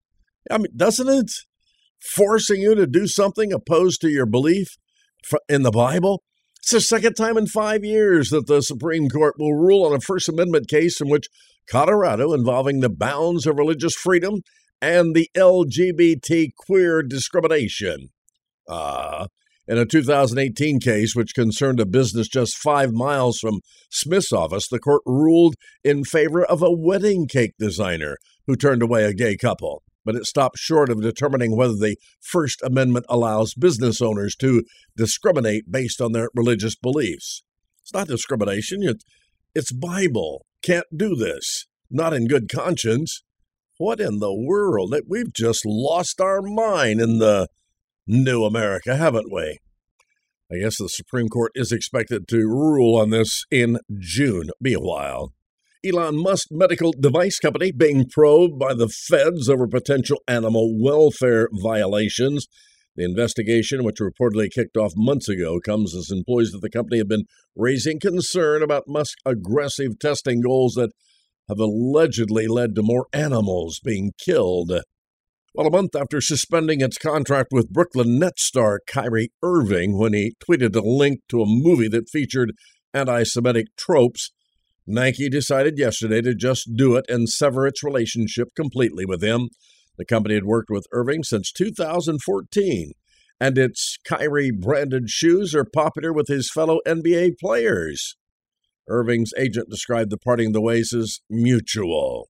I 0.50 0.58
mean, 0.58 0.72
doesn't 0.74 1.08
it? 1.08 1.30
Forcing 2.14 2.60
you 2.60 2.74
to 2.74 2.86
do 2.86 3.06
something 3.06 3.52
opposed 3.52 4.00
to 4.00 4.08
your 4.08 4.26
belief 4.26 4.76
in 5.48 5.62
the 5.62 5.70
Bible? 5.70 6.22
It's 6.62 6.70
the 6.70 6.80
second 6.80 7.14
time 7.14 7.36
in 7.36 7.48
five 7.48 7.82
years 7.82 8.30
that 8.30 8.46
the 8.46 8.62
Supreme 8.62 9.08
Court 9.08 9.34
will 9.36 9.52
rule 9.52 9.84
on 9.84 9.92
a 9.92 10.00
First 10.00 10.28
Amendment 10.28 10.68
case 10.68 11.00
in 11.00 11.08
which 11.08 11.26
Colorado, 11.68 12.32
involving 12.32 12.78
the 12.78 12.88
bounds 12.88 13.46
of 13.48 13.58
religious 13.58 13.96
freedom 13.96 14.42
and 14.80 15.12
the 15.12 15.28
LGBT 15.36 16.54
queer 16.56 17.02
discrimination. 17.02 18.10
Uh, 18.68 19.26
in 19.66 19.76
a 19.76 19.84
2018 19.84 20.78
case 20.78 21.16
which 21.16 21.34
concerned 21.34 21.80
a 21.80 21.84
business 21.84 22.28
just 22.28 22.56
five 22.56 22.92
miles 22.92 23.40
from 23.40 23.58
Smith's 23.90 24.32
office, 24.32 24.68
the 24.68 24.78
court 24.78 25.02
ruled 25.04 25.56
in 25.82 26.04
favor 26.04 26.44
of 26.44 26.62
a 26.62 26.70
wedding 26.70 27.26
cake 27.26 27.54
designer 27.58 28.18
who 28.46 28.54
turned 28.54 28.82
away 28.82 29.02
a 29.02 29.12
gay 29.12 29.36
couple. 29.36 29.82
But 30.04 30.16
it 30.16 30.26
stops 30.26 30.60
short 30.60 30.90
of 30.90 31.00
determining 31.00 31.56
whether 31.56 31.74
the 31.74 31.96
First 32.20 32.62
Amendment 32.62 33.06
allows 33.08 33.54
business 33.54 34.02
owners 34.02 34.34
to 34.36 34.64
discriminate 34.96 35.70
based 35.70 36.00
on 36.00 36.12
their 36.12 36.28
religious 36.34 36.74
beliefs. 36.74 37.42
It's 37.82 37.94
not 37.94 38.08
discrimination, 38.08 38.82
it's 39.54 39.72
Bible. 39.72 40.46
Can't 40.62 40.86
do 40.96 41.14
this. 41.14 41.66
Not 41.90 42.14
in 42.14 42.26
good 42.26 42.48
conscience. 42.48 43.22
What 43.78 44.00
in 44.00 44.18
the 44.18 44.32
world? 44.32 44.94
We've 45.08 45.32
just 45.32 45.66
lost 45.66 46.20
our 46.20 46.40
mind 46.40 47.00
in 47.00 47.18
the 47.18 47.48
new 48.06 48.44
America, 48.44 48.96
haven't 48.96 49.32
we? 49.32 49.58
I 50.50 50.58
guess 50.58 50.78
the 50.78 50.88
Supreme 50.88 51.28
Court 51.28 51.52
is 51.54 51.72
expected 51.72 52.28
to 52.28 52.46
rule 52.46 53.00
on 53.00 53.10
this 53.10 53.44
in 53.50 53.78
June. 53.98 54.50
Be 54.60 54.74
a 54.74 54.80
while. 54.80 55.32
Elon 55.84 56.16
Musk 56.16 56.46
medical 56.52 56.92
device 56.92 57.40
company 57.40 57.72
being 57.72 58.08
probed 58.08 58.56
by 58.56 58.72
the 58.72 58.88
feds 58.88 59.48
over 59.48 59.66
potential 59.66 60.22
animal 60.28 60.78
welfare 60.80 61.48
violations. 61.52 62.46
The 62.94 63.04
investigation, 63.04 63.82
which 63.82 63.96
reportedly 63.96 64.48
kicked 64.48 64.76
off 64.76 64.92
months 64.94 65.28
ago, 65.28 65.58
comes 65.58 65.96
as 65.96 66.10
employees 66.10 66.54
of 66.54 66.60
the 66.60 66.70
company 66.70 66.98
have 66.98 67.08
been 67.08 67.24
raising 67.56 67.98
concern 67.98 68.62
about 68.62 68.84
Musk's 68.86 69.16
aggressive 69.26 69.98
testing 69.98 70.40
goals 70.40 70.74
that 70.74 70.92
have 71.48 71.58
allegedly 71.58 72.46
led 72.46 72.76
to 72.76 72.82
more 72.82 73.06
animals 73.12 73.80
being 73.82 74.12
killed. 74.24 74.70
Well, 75.54 75.66
a 75.66 75.70
month 75.70 75.96
after 75.96 76.20
suspending 76.20 76.80
its 76.80 76.96
contract 76.96 77.48
with 77.50 77.72
Brooklyn 77.72 78.20
Nets 78.20 78.44
star 78.44 78.80
Kyrie 78.86 79.32
Irving 79.42 79.98
when 79.98 80.12
he 80.12 80.34
tweeted 80.48 80.76
a 80.76 80.80
link 80.80 81.20
to 81.28 81.42
a 81.42 81.46
movie 81.46 81.88
that 81.88 82.08
featured 82.08 82.52
anti 82.94 83.24
Semitic 83.24 83.66
tropes, 83.76 84.30
Nike 84.86 85.28
decided 85.28 85.78
yesterday 85.78 86.20
to 86.22 86.34
just 86.34 86.74
do 86.74 86.96
it 86.96 87.04
and 87.08 87.28
sever 87.28 87.66
its 87.66 87.82
relationship 87.82 88.48
completely 88.56 89.04
with 89.04 89.22
him. 89.22 89.50
The 89.96 90.04
company 90.04 90.34
had 90.34 90.44
worked 90.44 90.70
with 90.70 90.86
Irving 90.92 91.22
since 91.22 91.52
2014, 91.52 92.92
and 93.40 93.58
its 93.58 93.98
Kyrie 94.04 94.50
branded 94.50 95.08
shoes 95.08 95.54
are 95.54 95.64
popular 95.64 96.12
with 96.12 96.28
his 96.28 96.50
fellow 96.50 96.80
NBA 96.86 97.38
players. 97.38 98.16
Irving's 98.88 99.32
agent 99.38 99.70
described 99.70 100.10
the 100.10 100.18
parting 100.18 100.52
the 100.52 100.60
ways 100.60 100.92
as 100.92 101.20
mutual. 101.30 102.28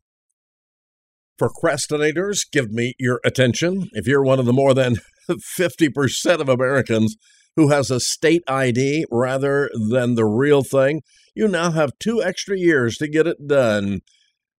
Procrastinators, 1.41 2.41
give 2.53 2.71
me 2.71 2.95
your 2.99 3.21
attention. 3.25 3.89
If 3.93 4.07
you're 4.07 4.23
one 4.23 4.39
of 4.39 4.47
the 4.47 4.53
more 4.53 4.75
than 4.75 4.97
50% 5.31 6.41
of 6.41 6.49
Americans 6.49 7.17
who 7.57 7.69
has 7.69 7.91
a 7.91 8.01
state 8.01 8.43
ID 8.47 9.07
rather 9.11 9.71
than 9.91 10.15
the 10.15 10.27
real 10.27 10.63
thing, 10.63 11.01
you 11.35 11.49
now 11.49 11.71
have 11.71 11.91
two 11.99 12.23
extra 12.23 12.59
years 12.59 12.97
to 12.97 13.09
get 13.09 13.27
it 13.27 13.47
done. 13.47 14.01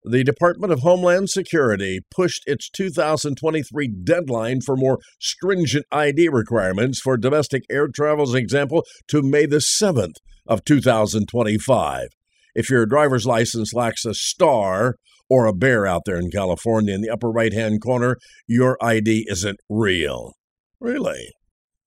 The 0.06 0.24
Department 0.24 0.74
of 0.74 0.82
Homeland 0.82 1.30
Security 1.30 2.01
pushed 2.13 2.44
its 2.46 2.70
2023 2.70 3.88
deadline 4.03 4.60
for 4.60 4.75
more 4.75 5.00
stringent 5.20 5.86
ID 5.94 6.27
requirements 6.27 7.00
for 7.00 7.15
domestic 7.15 7.63
air 7.70 7.88
travel, 7.88 8.25
travel's 8.25 8.36
example 8.36 8.84
to 9.08 9.22
May 9.22 9.46
the 9.46 9.63
7th 9.82 10.15
of 10.46 10.65
2025. 10.65 12.08
If 12.53 12.70
your 12.70 12.86
driver's 12.86 13.25
license 13.25 13.74
lacks 13.74 14.03
a 14.03 14.13
star 14.13 14.96
or 15.30 15.46
a 15.46 15.53
bear 15.53 15.88
out 15.88 16.01
there 16.06 16.18
in 16.18 16.30
California 16.30 16.94
in 16.94 17.01
the 17.01 17.10
upper 17.10 17.32
right 17.32 17.53
hand 17.53 17.82
corner, 17.82 18.18
your 18.46 18.77
ID 18.84 19.25
isn't 19.30 19.58
real. 19.70 20.34
Really? 20.82 21.32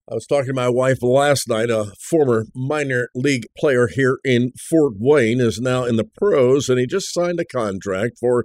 I 0.09 0.15
was 0.15 0.27
talking 0.27 0.47
to 0.47 0.55
my 0.55 0.69
wife 0.69 1.03
last 1.03 1.49
night. 1.49 1.69
A 1.69 1.93
former 2.01 2.47
minor 2.55 3.09
league 3.13 3.47
player 3.59 3.89
here 3.89 4.21
in 4.25 4.53
Fort 4.53 4.95
Wayne 4.99 5.41
is 5.41 5.61
now 5.61 5.83
in 5.83 5.97
the 5.97 6.05
pros, 6.05 6.69
and 6.69 6.79
he 6.79 6.87
just 6.87 7.13
signed 7.13 7.41
a 7.41 7.45
contract 7.45 8.19
for 8.21 8.45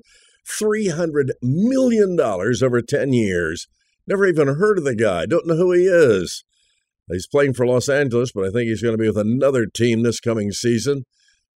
$300 0.59 1.29
million 1.43 2.19
over 2.19 2.81
10 2.81 3.13
years. 3.13 3.67
Never 4.07 4.25
even 4.25 4.47
heard 4.47 4.79
of 4.79 4.85
the 4.85 4.95
guy. 4.95 5.27
Don't 5.27 5.45
know 5.45 5.55
who 5.55 5.71
he 5.71 5.83
is. 5.83 6.43
He's 7.07 7.27
playing 7.27 7.53
for 7.53 7.67
Los 7.67 7.89
Angeles, 7.89 8.31
but 8.33 8.45
I 8.45 8.49
think 8.49 8.67
he's 8.67 8.81
going 8.81 8.97
to 8.97 9.01
be 9.01 9.07
with 9.07 9.19
another 9.19 9.67
team 9.67 10.01
this 10.01 10.19
coming 10.19 10.51
season. 10.51 11.03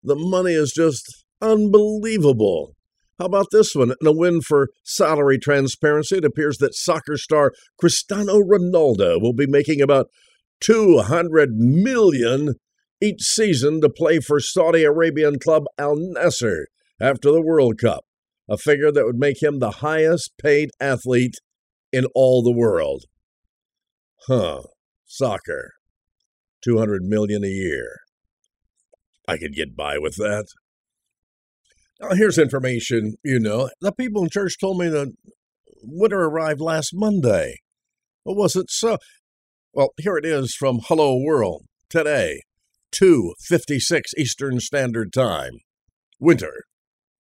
The 0.03 0.15
money 0.15 0.53
is 0.53 0.71
just 0.71 1.25
unbelievable. 1.41 2.74
How 3.17 3.25
about 3.25 3.47
this 3.51 3.73
one? 3.73 3.93
In 4.01 4.07
a 4.07 4.11
win 4.11 4.41
for 4.41 4.69
salary 4.83 5.39
transparency, 5.39 6.17
it 6.17 6.25
appears 6.25 6.57
that 6.57 6.75
soccer 6.75 7.17
star 7.17 7.53
Cristiano 7.79 8.41
Ronaldo 8.41 9.21
will 9.21 9.33
be 9.33 9.47
making 9.47 9.81
about 9.81 10.07
200 10.59 11.55
million 11.55 12.55
each 13.01 13.21
season 13.21 13.81
to 13.81 13.89
play 13.89 14.19
for 14.19 14.39
Saudi 14.39 14.83
Arabian 14.83 15.39
club 15.39 15.63
Al 15.77 15.95
Nassr 15.95 16.65
after 16.99 17.31
the 17.31 17.41
World 17.41 17.77
Cup, 17.79 18.05
a 18.49 18.57
figure 18.57 18.91
that 18.91 19.05
would 19.05 19.17
make 19.17 19.41
him 19.41 19.59
the 19.59 19.71
highest 19.71 20.31
paid 20.41 20.69
athlete 20.79 21.35
in 21.91 22.05
all 22.13 22.43
the 22.43 22.51
world. 22.51 23.03
Huh, 24.27 24.63
soccer. 25.05 25.73
200 26.63 27.03
million 27.03 27.43
a 27.43 27.47
year. 27.47 27.99
I 29.27 29.37
could 29.37 29.53
get 29.53 29.75
by 29.75 29.97
with 29.97 30.15
that. 30.15 30.47
Now, 31.99 32.09
here's 32.11 32.37
information 32.37 33.15
you 33.23 33.39
know. 33.39 33.69
The 33.81 33.91
people 33.91 34.23
in 34.23 34.29
church 34.29 34.57
told 34.59 34.79
me 34.79 34.89
that 34.89 35.13
winter 35.81 36.21
arrived 36.21 36.59
last 36.59 36.91
Monday. 36.93 37.57
But 38.25 38.35
was 38.35 38.55
it 38.55 38.69
so? 38.69 38.97
Well, 39.73 39.89
here 39.97 40.17
it 40.17 40.25
is 40.25 40.55
from 40.55 40.79
Hello 40.87 41.17
World 41.17 41.65
today, 41.89 42.41
2:56 42.91 44.13
Eastern 44.17 44.59
Standard 44.59 45.13
Time. 45.13 45.59
Winter. 46.19 46.63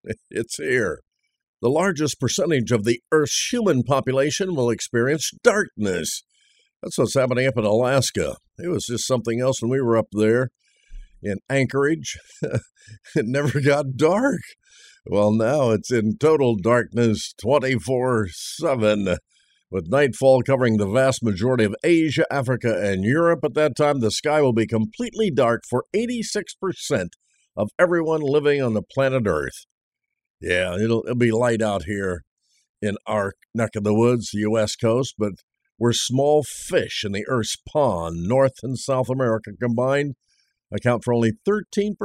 It's 0.29 0.57
here. 0.57 0.99
The 1.63 1.69
largest 1.69 2.19
percentage 2.19 2.71
of 2.71 2.83
the 2.83 3.01
Earth's 3.11 3.49
human 3.51 3.81
population 3.81 4.53
will 4.53 4.69
experience 4.69 5.31
darkness. 5.41 6.21
That's 6.83 6.99
what's 6.99 7.15
happening 7.15 7.47
up 7.47 7.57
in 7.57 7.65
Alaska. 7.65 8.35
It 8.59 8.67
was 8.67 8.85
just 8.85 9.07
something 9.07 9.41
else 9.41 9.63
when 9.63 9.71
we 9.71 9.81
were 9.81 9.97
up 9.97 10.09
there 10.11 10.49
in 11.25 11.39
Anchorage. 11.49 12.17
it 12.41 13.25
never 13.25 13.59
got 13.59 13.97
dark. 13.97 14.41
Well, 15.05 15.31
now 15.31 15.71
it's 15.71 15.91
in 15.91 16.17
total 16.17 16.55
darkness 16.55 17.33
24 17.41 18.29
7, 18.29 19.17
with 19.69 19.87
nightfall 19.89 20.41
covering 20.43 20.77
the 20.77 20.87
vast 20.87 21.23
majority 21.23 21.63
of 21.63 21.75
Asia, 21.83 22.25
Africa, 22.31 22.79
and 22.81 23.03
Europe. 23.03 23.39
At 23.43 23.55
that 23.55 23.75
time, 23.75 23.99
the 23.99 24.11
sky 24.11 24.41
will 24.41 24.53
be 24.53 24.67
completely 24.67 25.29
dark 25.31 25.63
for 25.69 25.85
86% 25.95 27.09
of 27.57 27.69
everyone 27.77 28.21
living 28.21 28.61
on 28.61 28.73
the 28.73 28.83
planet 28.83 29.23
Earth. 29.27 29.65
Yeah, 30.39 30.75
it'll, 30.75 31.03
it'll 31.05 31.15
be 31.15 31.31
light 31.31 31.61
out 31.61 31.83
here 31.83 32.23
in 32.81 32.97
our 33.07 33.33
neck 33.53 33.71
of 33.75 33.83
the 33.83 33.93
woods, 33.93 34.29
the 34.31 34.39
U.S. 34.39 34.75
coast, 34.75 35.15
but 35.17 35.33
we're 35.79 35.93
small 35.93 36.43
fish 36.43 37.03
in 37.05 37.11
the 37.11 37.25
Earth's 37.27 37.57
pond, 37.71 38.27
North 38.27 38.59
and 38.63 38.77
South 38.77 39.09
America 39.09 39.51
combined 39.59 40.13
account 40.75 41.03
for 41.03 41.13
only 41.13 41.33
13% 41.47 41.95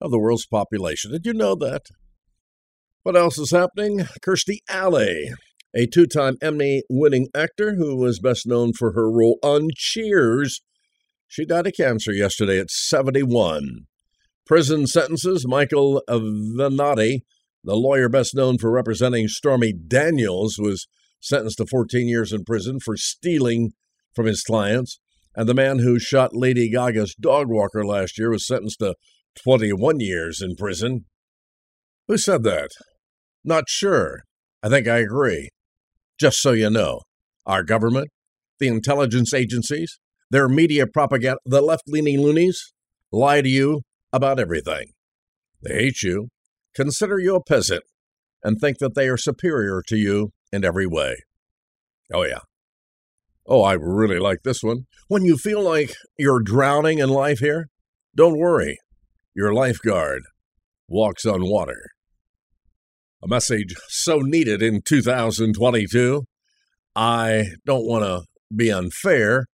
of 0.00 0.10
the 0.10 0.18
world's 0.18 0.46
population. 0.46 1.12
Did 1.12 1.26
you 1.26 1.32
know 1.32 1.54
that? 1.56 1.86
What 3.02 3.16
else 3.16 3.38
is 3.38 3.50
happening? 3.50 4.06
Kirstie 4.24 4.60
Alley, 4.68 5.32
a 5.74 5.86
two 5.86 6.06
time 6.06 6.36
Emmy 6.40 6.82
winning 6.88 7.28
actor 7.34 7.74
who 7.74 7.96
was 7.96 8.18
best 8.18 8.46
known 8.46 8.72
for 8.72 8.92
her 8.92 9.10
role 9.10 9.38
on 9.42 9.68
Cheers, 9.74 10.62
she 11.26 11.44
died 11.44 11.66
of 11.66 11.72
cancer 11.76 12.12
yesterday 12.12 12.60
at 12.60 12.70
71. 12.70 13.86
Prison 14.46 14.86
sentences 14.86 15.46
Michael 15.46 16.02
Avenatti, 16.08 17.22
the 17.64 17.74
lawyer 17.74 18.08
best 18.08 18.34
known 18.34 18.58
for 18.58 18.70
representing 18.70 19.26
Stormy 19.26 19.72
Daniels, 19.72 20.58
was 20.58 20.86
sentenced 21.20 21.56
to 21.58 21.66
14 21.66 22.06
years 22.06 22.32
in 22.32 22.44
prison 22.44 22.78
for 22.78 22.96
stealing 22.96 23.72
from 24.14 24.26
his 24.26 24.42
clients. 24.42 25.00
And 25.36 25.48
the 25.48 25.54
man 25.54 25.80
who 25.80 25.98
shot 25.98 26.34
Lady 26.34 26.70
Gaga's 26.70 27.14
dog 27.14 27.48
walker 27.48 27.84
last 27.84 28.18
year 28.18 28.30
was 28.30 28.46
sentenced 28.46 28.78
to 28.78 28.94
21 29.42 30.00
years 30.00 30.40
in 30.40 30.54
prison. 30.54 31.06
Who 32.06 32.18
said 32.18 32.44
that? 32.44 32.70
Not 33.44 33.64
sure. 33.68 34.22
I 34.62 34.68
think 34.68 34.86
I 34.86 34.98
agree. 34.98 35.48
Just 36.18 36.40
so 36.40 36.52
you 36.52 36.70
know, 36.70 37.00
our 37.44 37.62
government, 37.62 38.08
the 38.60 38.68
intelligence 38.68 39.34
agencies, 39.34 39.98
their 40.30 40.48
media 40.48 40.86
propaganda, 40.86 41.38
the 41.44 41.60
left 41.60 41.84
leaning 41.86 42.20
loonies 42.20 42.72
lie 43.12 43.42
to 43.42 43.48
you 43.48 43.82
about 44.12 44.38
everything. 44.38 44.86
They 45.62 45.74
hate 45.74 46.02
you, 46.02 46.28
consider 46.74 47.18
you 47.18 47.36
a 47.36 47.42
peasant, 47.42 47.82
and 48.42 48.58
think 48.58 48.78
that 48.78 48.94
they 48.94 49.08
are 49.08 49.16
superior 49.16 49.82
to 49.88 49.96
you 49.96 50.30
in 50.52 50.64
every 50.64 50.86
way. 50.86 51.16
Oh, 52.12 52.22
yeah. 52.22 52.40
Oh, 53.46 53.62
I 53.62 53.74
really 53.74 54.18
like 54.18 54.42
this 54.42 54.62
one. 54.62 54.86
When 55.08 55.24
you 55.24 55.36
feel 55.36 55.62
like 55.62 55.94
you're 56.18 56.40
drowning 56.40 56.98
in 56.98 57.08
life 57.10 57.40
here, 57.40 57.68
don't 58.16 58.38
worry. 58.38 58.78
Your 59.34 59.52
lifeguard 59.52 60.22
walks 60.88 61.26
on 61.26 61.48
water. 61.48 61.90
A 63.22 63.28
message 63.28 63.74
so 63.88 64.18
needed 64.18 64.62
in 64.62 64.82
2022. 64.82 66.24
I 66.96 67.46
don't 67.66 67.86
want 67.86 68.04
to 68.04 68.22
be 68.54 68.70
unfair, 68.70 69.46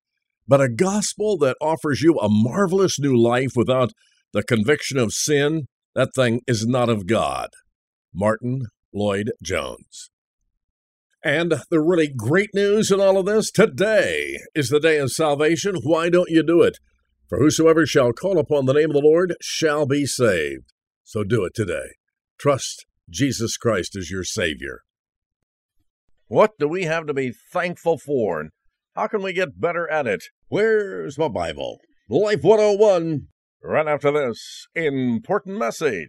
but 0.46 0.60
a 0.60 0.68
gospel 0.68 1.38
that 1.38 1.56
offers 1.60 2.02
you 2.02 2.18
a 2.18 2.28
marvelous 2.28 2.98
new 2.98 3.16
life 3.16 3.52
without 3.56 3.92
the 4.32 4.42
conviction 4.42 4.98
of 4.98 5.12
sin, 5.12 5.66
that 5.94 6.10
thing 6.14 6.42
is 6.46 6.66
not 6.66 6.88
of 6.88 7.06
God. 7.06 7.48
Martin 8.14 8.66
Lloyd 8.92 9.32
Jones. 9.42 10.10
And 11.22 11.56
the 11.70 11.80
really 11.80 12.08
great 12.08 12.50
news 12.54 12.90
in 12.90 12.98
all 12.98 13.18
of 13.18 13.26
this 13.26 13.50
today 13.50 14.38
is 14.54 14.70
the 14.70 14.80
day 14.80 14.98
of 14.98 15.12
salvation. 15.12 15.76
Why 15.82 16.08
don't 16.08 16.30
you 16.30 16.42
do 16.42 16.62
it? 16.62 16.78
For 17.28 17.38
whosoever 17.38 17.84
shall 17.84 18.12
call 18.12 18.38
upon 18.38 18.64
the 18.64 18.72
name 18.72 18.90
of 18.90 18.94
the 18.94 19.02
Lord 19.02 19.34
shall 19.40 19.86
be 19.86 20.06
saved. 20.06 20.72
So 21.04 21.22
do 21.22 21.44
it 21.44 21.52
today. 21.54 21.94
Trust 22.38 22.86
Jesus 23.10 23.58
Christ 23.58 23.96
as 23.96 24.10
your 24.10 24.24
Savior. 24.24 24.80
What 26.26 26.58
do 26.58 26.66
we 26.66 26.84
have 26.84 27.06
to 27.06 27.14
be 27.14 27.32
thankful 27.52 27.98
for? 27.98 28.40
And 28.40 28.50
how 28.96 29.06
can 29.06 29.22
we 29.22 29.34
get 29.34 29.60
better 29.60 29.90
at 29.90 30.06
it? 30.06 30.24
Where's 30.48 31.18
my 31.18 31.28
Bible? 31.28 31.80
Life 32.08 32.42
101. 32.42 33.26
Right 33.62 33.86
after 33.86 34.10
this 34.10 34.66
important 34.74 35.58
message. 35.58 36.08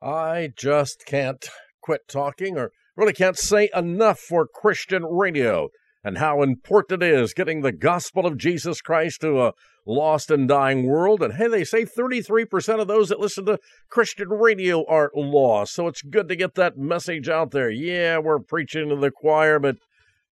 I 0.00 0.52
just 0.56 1.04
can't 1.04 1.44
quit 1.82 2.02
talking 2.06 2.56
or 2.56 2.70
really 2.96 3.12
can't 3.12 3.38
say 3.38 3.68
enough 3.74 4.18
for 4.18 4.46
Christian 4.46 5.04
radio 5.04 5.68
and 6.04 6.18
how 6.18 6.42
important 6.42 7.02
it 7.02 7.12
is 7.12 7.32
getting 7.32 7.60
the 7.60 7.72
gospel 7.72 8.26
of 8.26 8.36
Jesus 8.36 8.80
Christ 8.80 9.20
to 9.20 9.42
a 9.42 9.52
lost 9.86 10.30
and 10.30 10.48
dying 10.48 10.86
world. 10.86 11.22
And 11.22 11.34
hey, 11.34 11.48
they 11.48 11.64
say 11.64 11.84
33% 11.84 12.80
of 12.80 12.88
those 12.88 13.08
that 13.08 13.20
listen 13.20 13.46
to 13.46 13.58
Christian 13.88 14.28
radio 14.28 14.84
are 14.86 15.10
lost. 15.14 15.74
So 15.74 15.86
it's 15.86 16.02
good 16.02 16.28
to 16.28 16.36
get 16.36 16.54
that 16.54 16.76
message 16.76 17.28
out 17.28 17.52
there. 17.52 17.70
Yeah, 17.70 18.18
we're 18.18 18.40
preaching 18.40 18.88
to 18.88 18.96
the 18.96 19.10
choir, 19.10 19.58
but 19.58 19.76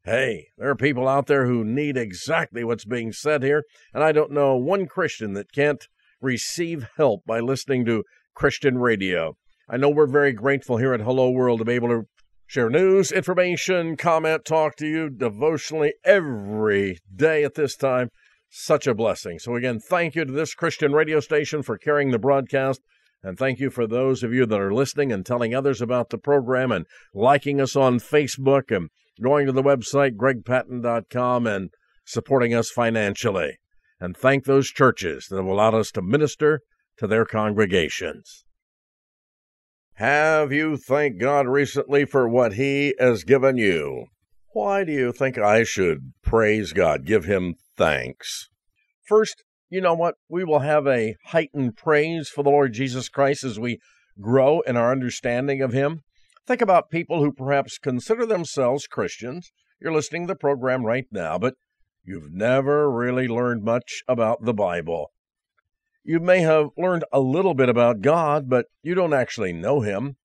hey, 0.04 0.48
there 0.58 0.70
are 0.70 0.76
people 0.76 1.06
out 1.06 1.26
there 1.26 1.46
who 1.46 1.64
need 1.64 1.96
exactly 1.96 2.64
what's 2.64 2.84
being 2.84 3.12
said 3.12 3.42
here. 3.42 3.64
And 3.94 4.02
I 4.02 4.12
don't 4.12 4.32
know 4.32 4.56
one 4.56 4.86
Christian 4.86 5.34
that 5.34 5.52
can't 5.52 5.86
receive 6.20 6.86
help 6.96 7.24
by 7.26 7.40
listening 7.40 7.84
to 7.86 8.04
Christian 8.34 8.78
radio. 8.78 9.36
I 9.68 9.76
know 9.76 9.88
we're 9.88 10.06
very 10.06 10.32
grateful 10.32 10.78
here 10.78 10.94
at 10.94 11.00
Hello 11.00 11.30
World 11.30 11.60
to 11.60 11.64
be 11.64 11.74
able 11.74 11.88
to 11.88 12.06
share 12.50 12.68
news, 12.68 13.12
information, 13.12 13.96
comment, 13.96 14.44
talk 14.44 14.74
to 14.74 14.84
you 14.84 15.08
devotionally 15.08 15.94
every 16.04 16.98
day 17.14 17.44
at 17.44 17.54
this 17.54 17.76
time. 17.76 18.08
Such 18.48 18.88
a 18.88 18.94
blessing. 18.94 19.38
So, 19.38 19.54
again, 19.54 19.78
thank 19.78 20.16
you 20.16 20.24
to 20.24 20.32
this 20.32 20.52
Christian 20.52 20.92
radio 20.92 21.20
station 21.20 21.62
for 21.62 21.78
carrying 21.78 22.10
the 22.10 22.18
broadcast. 22.18 22.80
And 23.22 23.38
thank 23.38 23.60
you 23.60 23.70
for 23.70 23.86
those 23.86 24.24
of 24.24 24.34
you 24.34 24.46
that 24.46 24.60
are 24.60 24.74
listening 24.74 25.12
and 25.12 25.24
telling 25.24 25.54
others 25.54 25.80
about 25.80 26.10
the 26.10 26.18
program 26.18 26.72
and 26.72 26.86
liking 27.14 27.60
us 27.60 27.76
on 27.76 28.00
Facebook 28.00 28.74
and 28.74 28.88
going 29.22 29.46
to 29.46 29.52
the 29.52 29.62
website, 29.62 30.16
gregpatten.com, 30.16 31.46
and 31.46 31.70
supporting 32.04 32.52
us 32.52 32.68
financially. 32.68 33.58
And 34.00 34.16
thank 34.16 34.44
those 34.44 34.66
churches 34.66 35.28
that 35.30 35.36
have 35.36 35.46
allowed 35.46 35.74
us 35.74 35.92
to 35.92 36.02
minister 36.02 36.62
to 36.96 37.06
their 37.06 37.24
congregations. 37.24 38.44
Have 40.00 40.50
you 40.50 40.78
thanked 40.78 41.20
God 41.20 41.46
recently 41.46 42.06
for 42.06 42.26
what 42.26 42.54
He 42.54 42.94
has 42.98 43.22
given 43.22 43.58
you? 43.58 44.06
Why 44.54 44.82
do 44.82 44.92
you 44.92 45.12
think 45.12 45.36
I 45.36 45.62
should 45.62 46.14
praise 46.22 46.72
God, 46.72 47.04
give 47.04 47.26
Him 47.26 47.56
thanks? 47.76 48.48
First, 49.06 49.44
you 49.68 49.82
know 49.82 49.92
what? 49.92 50.14
We 50.26 50.42
will 50.42 50.60
have 50.60 50.86
a 50.86 51.16
heightened 51.26 51.76
praise 51.76 52.30
for 52.30 52.42
the 52.42 52.48
Lord 52.48 52.72
Jesus 52.72 53.10
Christ 53.10 53.44
as 53.44 53.60
we 53.60 53.78
grow 54.18 54.60
in 54.60 54.78
our 54.78 54.90
understanding 54.90 55.60
of 55.60 55.74
Him. 55.74 56.00
Think 56.46 56.62
about 56.62 56.88
people 56.88 57.22
who 57.22 57.30
perhaps 57.30 57.76
consider 57.76 58.24
themselves 58.24 58.86
Christians. 58.86 59.52
You're 59.82 59.92
listening 59.92 60.26
to 60.26 60.32
the 60.32 60.38
program 60.38 60.86
right 60.86 61.08
now, 61.12 61.36
but 61.36 61.56
you've 62.02 62.32
never 62.32 62.90
really 62.90 63.28
learned 63.28 63.64
much 63.64 64.00
about 64.08 64.46
the 64.46 64.54
Bible. 64.54 65.10
You 66.02 66.18
may 66.20 66.40
have 66.40 66.70
learned 66.76 67.04
a 67.12 67.20
little 67.20 67.54
bit 67.54 67.68
about 67.68 68.00
God, 68.00 68.48
but 68.48 68.66
you 68.82 68.94
don't 68.94 69.12
actually 69.12 69.52
know 69.52 69.80
Him. 69.80 70.16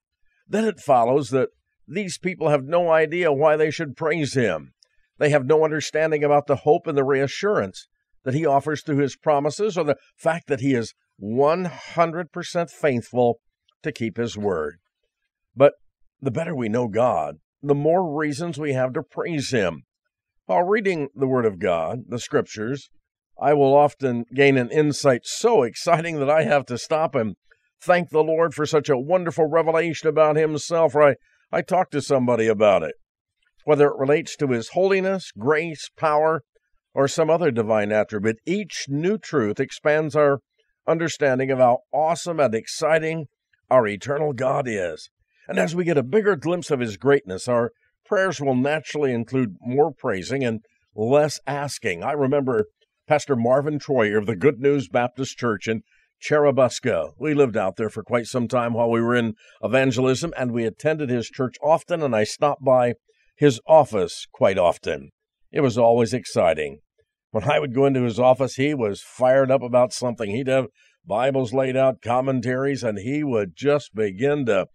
Then 0.48 0.66
it 0.66 0.80
follows 0.80 1.30
that 1.32 1.50
these 1.88 2.18
people 2.18 2.50
have 2.50 2.64
no 2.64 2.90
idea 2.92 3.32
why 3.32 3.56
they 3.56 3.72
should 3.72 3.98
praise 3.98 4.34
Him. 4.34 4.74
They 5.18 5.30
have 5.30 5.46
no 5.46 5.64
understanding 5.64 6.24
about 6.24 6.48
the 6.48 6.58
hope 6.58 6.88
and 6.88 6.98
the 6.98 7.04
reassurance 7.04 7.88
that 8.24 8.34
He 8.34 8.46
offers 8.46 8.82
through 8.82 8.98
His 8.98 9.16
promises 9.16 9.78
or 9.78 9.84
the 9.84 9.98
fact 10.16 10.48
that 10.48 10.62
He 10.62 10.74
is 10.74 10.94
100% 11.22 12.70
faithful 12.70 13.40
to 13.84 13.92
keep 13.92 14.18
His 14.18 14.38
word. 14.38 14.78
But 15.56 15.74
the 16.22 16.32
better 16.32 16.56
we 16.56 16.70
know 16.70 16.88
God, 16.88 17.38
the 17.62 17.76
more 17.76 18.18
reasons 18.18 18.58
we 18.58 18.74
have 18.74 18.94
to 18.94 19.04
praise 19.04 19.52
Him. 19.52 19.84
While 20.46 20.64
reading 20.64 21.10
the 21.16 21.28
Word 21.28 21.46
of 21.46 21.60
God, 21.60 22.04
the 22.08 22.20
Scriptures, 22.20 22.90
I 23.40 23.54
will 23.54 23.76
often 23.76 24.26
gain 24.34 24.58
an 24.58 24.72
insight 24.72 25.22
so 25.26 25.64
exciting 25.64 26.20
that 26.20 26.30
I 26.30 26.44
have 26.44 26.66
to 26.68 26.78
stop 26.78 27.16
and 27.16 27.36
thank 27.82 28.10
the 28.10 28.24
Lord 28.24 28.54
for 28.54 28.66
such 28.66 28.90
a 28.90 28.98
wonderful 28.98 29.46
revelation 29.46 30.08
about 30.08 30.38
Himself, 30.38 30.96
or 30.96 31.04
I, 31.04 31.16
I 31.52 31.62
talk 31.62 31.92
to 31.92 32.02
somebody 32.02 32.48
about 32.48 32.84
it. 32.84 32.96
Whether 33.66 33.88
it 33.88 33.98
relates 33.98 34.36
to 34.38 34.48
His 34.48 34.70
holiness, 34.70 35.32
grace, 35.38 35.90
power, 35.98 36.44
or 36.94 37.08
some 37.08 37.30
other 37.30 37.52
divine 37.52 37.92
attribute, 37.92 38.38
each 38.46 38.86
new 38.88 39.18
truth 39.18 39.60
expands 39.60 40.16
our 40.16 40.40
understanding 40.88 41.52
of 41.52 41.60
how 41.60 41.80
awesome 41.92 42.40
and 42.40 42.56
exciting 42.56 43.26
our 43.70 43.86
eternal 43.86 44.32
God 44.32 44.66
is. 44.68 45.10
And 45.48 45.60
as 45.60 45.76
we 45.76 45.84
get 45.84 45.98
a 45.98 46.04
bigger 46.04 46.36
glimpse 46.36 46.72
of 46.72 46.80
His 46.80 46.96
greatness, 46.96 47.48
our 47.48 47.72
prayers 48.06 48.40
will 48.40 48.56
naturally 48.56 49.12
include 49.12 49.58
more 49.60 49.92
praising 49.92 50.44
and 50.44 50.62
less 50.96 51.40
asking. 51.46 52.04
I 52.04 52.14
remember 52.14 52.66
Pastor 53.08 53.36
Marvin 53.36 53.78
Troyer 53.78 54.18
of 54.18 54.26
the 54.26 54.36
Good 54.36 54.60
News 54.60 54.88
Baptist 54.88 55.38
Church 55.38 55.68
in 55.68 55.84
Churubusco. 56.20 57.12
We 57.20 57.36
lived 57.36 57.56
out 57.56 57.76
there 57.76 57.90
for 57.90 58.02
quite 58.02 58.26
some 58.26 58.48
time 58.48 58.74
while 58.74 58.90
we 58.90 59.00
were 59.00 59.16
in 59.16 59.36
evangelism, 59.62 60.34
and 60.36 60.52
we 60.52 60.66
attended 60.66 61.12
his 61.12 61.30
church 61.30 61.56
often, 61.62 62.02
and 62.02 62.16
I 62.16 62.24
stopped 62.24 62.64
by 62.64 62.96
his 63.36 63.62
office 63.68 64.26
quite 64.32 64.58
often. 64.58 65.12
It 65.52 65.62
was 65.62 65.78
always 65.78 66.16
exciting. 66.16 66.80
When 67.30 67.44
I 67.44 67.60
would 67.60 67.76
go 67.76 67.86
into 67.86 68.02
his 68.02 68.20
office, 68.20 68.56
he 68.56 68.74
was 68.74 69.04
fired 69.04 69.52
up 69.52 69.62
about 69.62 69.94
something. 69.94 70.32
He'd 70.32 70.48
have 70.48 70.68
Bibles 71.06 71.54
laid 71.54 71.78
out, 71.78 72.02
commentaries, 72.02 72.84
and 72.84 72.98
he 72.98 73.24
would 73.24 73.56
just 73.56 73.94
begin 73.94 74.48
to 74.48 74.66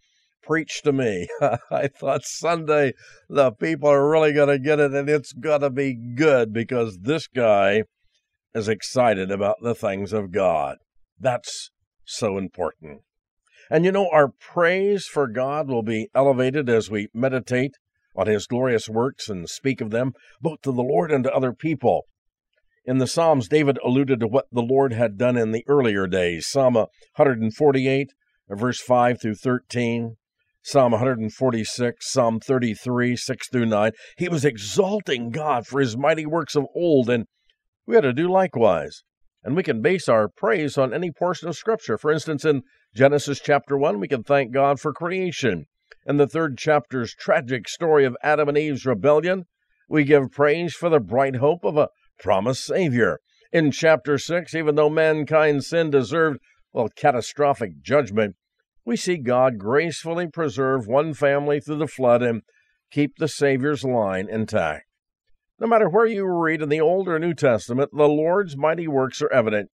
preach 0.41 0.83
to 0.83 0.93
me. 0.93 1.27
I 1.71 1.89
thought 1.89 2.25
Sunday 2.25 2.93
the 3.29 3.51
people 3.51 3.89
are 3.89 4.09
really 4.09 4.33
going 4.33 4.51
to 4.51 4.59
get 4.61 4.79
it, 4.79 4.93
and 4.93 5.09
it's 5.09 5.33
going 5.33 5.63
to 5.63 5.71
be 5.71 5.95
good 5.95 6.53
because 6.53 7.01
this 7.01 7.27
guy 7.27 7.83
is 8.55 8.69
excited 8.69 9.31
about 9.31 9.57
the 9.63 9.75
things 9.75 10.13
of 10.13 10.33
God. 10.33 10.79
That's 11.19 11.71
so 12.05 12.39
important. 12.39 13.03
And 13.71 13.85
you 13.85 13.93
know, 13.93 14.09
our 14.11 14.29
praise 14.29 15.07
for 15.07 15.29
God 15.29 15.69
will 15.69 15.83
be 15.83 16.09
elevated 16.15 16.69
as 16.69 16.91
we 16.91 17.09
meditate 17.15 17.77
on 18.17 18.27
His 18.27 18.47
glorious 18.47 18.89
works 18.89 19.29
and 19.29 19.49
speak 19.49 19.81
of 19.81 19.91
them, 19.91 20.13
both 20.41 20.63
to 20.63 20.73
the 20.73 20.83
Lord 20.83 21.13
and 21.13 21.23
to 21.25 21.33
other 21.33 21.53
people. 21.53 22.07
In 22.85 22.99
the 22.99 23.07
Psalms, 23.07 23.49
David 23.49 23.79
alluded 23.85 24.21
to 24.21 24.27
what 24.27 24.47
the 24.51 24.63
Lord 24.63 24.93
had 24.93 25.19
done 25.19 25.37
in 25.37 25.53
the 25.53 25.65
earlier 25.69 26.07
days. 26.07 26.49
Psalm 26.49 26.75
148, 26.75 28.13
verse 28.49 28.81
5 28.81 29.21
through 29.21 29.35
13, 29.37 30.17
Psalm 30.63 30.93
146, 30.93 32.13
Psalm 32.13 32.41
33, 32.41 33.17
6 33.17 33.49
through 33.49 33.67
9. 33.67 33.93
He 34.19 34.29
was 34.29 34.45
exalting 34.45 35.31
God 35.31 35.67
for 35.67 35.81
his 35.81 35.97
mighty 35.97 36.27
works 36.27 36.57
of 36.57 36.67
old 36.75 37.09
and 37.09 37.27
we 37.87 37.97
ought 37.97 38.03
to 38.03 38.13
do 38.13 38.29
likewise. 38.29 39.03
And 39.43 39.57
we 39.57 39.63
can 39.63 39.81
base 39.81 40.09
our 40.09 40.29
praise 40.29 40.77
on 40.77 40.93
any 40.93 41.11
portion 41.11 41.49
of 41.49 41.57
Scripture. 41.57 41.97
For 41.97 42.13
instance, 42.13 42.45
in 42.45 42.63
Genesis 42.95 43.41
chapter 43.41 43.77
1, 43.79 43.99
we 43.99 44.09
can 44.09 44.23
thank 44.23 44.53
God 44.53 44.79
for 44.79 44.93
creation. 44.93 45.67
In 46.07 46.17
the 46.17 46.27
third 46.27 46.59
chapter's 46.59 47.15
tragic 47.15 47.69
story 47.69 48.05
of 48.05 48.17
Adam 48.23 48.49
and 48.49 48.59
Eve's 48.59 48.85
rebellion, 48.85 49.45
we 49.89 50.05
give 50.05 50.31
praise 50.31 50.75
for 50.75 50.89
the 50.89 51.01
bright 51.01 51.37
hope 51.37 51.65
of 51.65 51.77
a 51.77 51.89
promised 52.19 52.65
Savior. 52.65 53.21
In 53.53 53.71
chapter 53.71 54.19
6, 54.19 54.55
even 54.55 54.75
though 54.75 54.91
mankind's 54.91 55.69
sin 55.69 55.91
deserved, 55.91 56.39
well, 56.73 56.89
catastrophic 56.95 57.81
judgment, 57.83 58.37
we 58.85 58.97
see 58.97 59.17
God 59.17 59.59
gracefully 59.59 60.27
preserve 60.29 60.87
one 60.87 61.15
family 61.15 61.61
through 61.61 61.79
the 61.79 61.87
flood 61.87 62.23
and 62.23 62.43
keep 62.91 63.17
the 63.17 63.29
Savior's 63.29 63.85
line 63.85 64.29
intact. 64.29 64.87
No 65.61 65.67
matter 65.67 65.91
where 65.91 66.07
you 66.07 66.25
read 66.27 66.63
in 66.63 66.71
the 66.71 66.81
Old 66.81 67.07
or 67.07 67.19
New 67.19 67.35
Testament, 67.35 67.91
the 67.93 68.09
Lord's 68.09 68.57
mighty 68.57 68.89
works 68.89 69.21
are 69.21 69.31
evident, 69.31 69.69